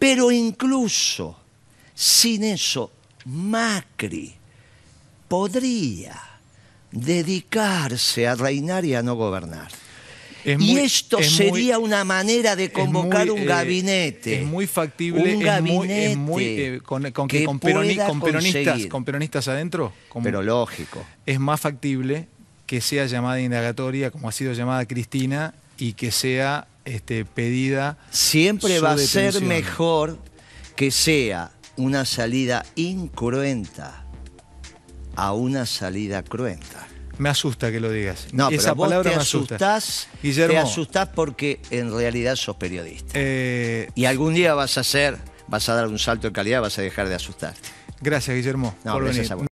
Pero 0.00 0.32
incluso 0.32 1.38
sin 1.94 2.42
eso, 2.42 2.90
Macri 3.24 4.41
podría 5.32 6.20
dedicarse 6.90 8.28
a 8.28 8.34
reinar 8.34 8.84
y 8.84 8.94
a 8.94 9.02
no 9.02 9.14
gobernar. 9.14 9.68
Es 10.44 10.60
y 10.60 10.72
muy- 10.74 10.80
esto 10.82 11.18
es 11.20 11.28
muy- 11.30 11.36
sería 11.38 11.78
una 11.78 12.04
manera 12.04 12.54
de 12.54 12.70
convocar 12.70 13.26
muy, 13.28 13.36
un 13.36 13.42
eh, 13.44 13.46
gabinete. 13.46 14.42
Es 14.42 14.46
muy 14.46 14.66
factible. 14.66 15.22
Un 15.22 15.28
es 15.28 15.34
muy- 15.36 15.44
gabinete 15.46 16.74
eh, 16.74 16.80
con, 16.82 17.10
con 17.12 17.28
que 17.28 17.38
que 17.38 17.44
con, 17.46 17.58
peroni- 17.58 17.94
pueda 17.94 18.06
con 18.08 18.20
peronistas, 18.20 18.86
con 18.88 19.04
peronistas 19.06 19.48
adentro. 19.48 19.94
con- 20.10 20.22
Pero 20.22 20.42
lógico. 20.42 21.02
es 21.24 21.40
más 21.40 21.58
factible 21.62 22.26
que 22.66 22.82
sea 22.82 23.06
llamada 23.06 23.40
indagatoria, 23.40 24.10
como 24.10 24.28
ha 24.28 24.32
sido 24.32 24.52
llamada 24.52 24.84
Cristina, 24.84 25.54
y 25.78 25.94
que 25.94 26.10
sea 26.10 26.66
este, 26.84 27.24
pedida. 27.24 27.96
Siempre 28.10 28.80
va 28.80 28.92
a 28.92 28.98
ser 28.98 29.40
mejor 29.40 30.18
que 30.76 30.90
sea 30.90 31.52
una 31.76 32.04
salida 32.04 32.66
incruenta 32.74 34.01
a 35.16 35.32
una 35.32 35.66
salida 35.66 36.22
cruenta. 36.22 36.86
Me 37.18 37.28
asusta 37.28 37.70
que 37.70 37.78
lo 37.78 37.90
digas. 37.90 38.28
No, 38.32 38.48
Esa 38.48 38.62
pero 38.62 38.74
vos 38.74 38.86
palabra 38.88 39.10
te 39.10 39.16
me 39.16 39.22
asusta. 39.22 39.54
asustás, 39.56 40.08
Guillermo. 40.22 40.54
te 40.54 40.58
asustás 40.60 41.08
porque 41.14 41.60
en 41.70 41.94
realidad 41.94 42.36
sos 42.36 42.56
periodista. 42.56 43.12
Eh, 43.14 43.88
Y 43.94 44.06
algún 44.06 44.34
día 44.34 44.54
vas 44.54 44.78
a 44.78 44.82
ser, 44.84 45.18
vas 45.46 45.68
a 45.68 45.74
dar 45.74 45.88
un 45.88 45.98
salto 45.98 46.28
de 46.28 46.32
calidad, 46.32 46.60
vas 46.62 46.78
a 46.78 46.82
dejar 46.82 47.08
de 47.08 47.14
asustarte. 47.14 47.68
gracias, 48.00 48.34
Guillermo, 48.34 48.74
No, 48.84 48.94
por 48.94 49.04
gracias 49.04 49.28
venir. 49.28 49.32
a 49.32 49.36
vos. 49.36 49.51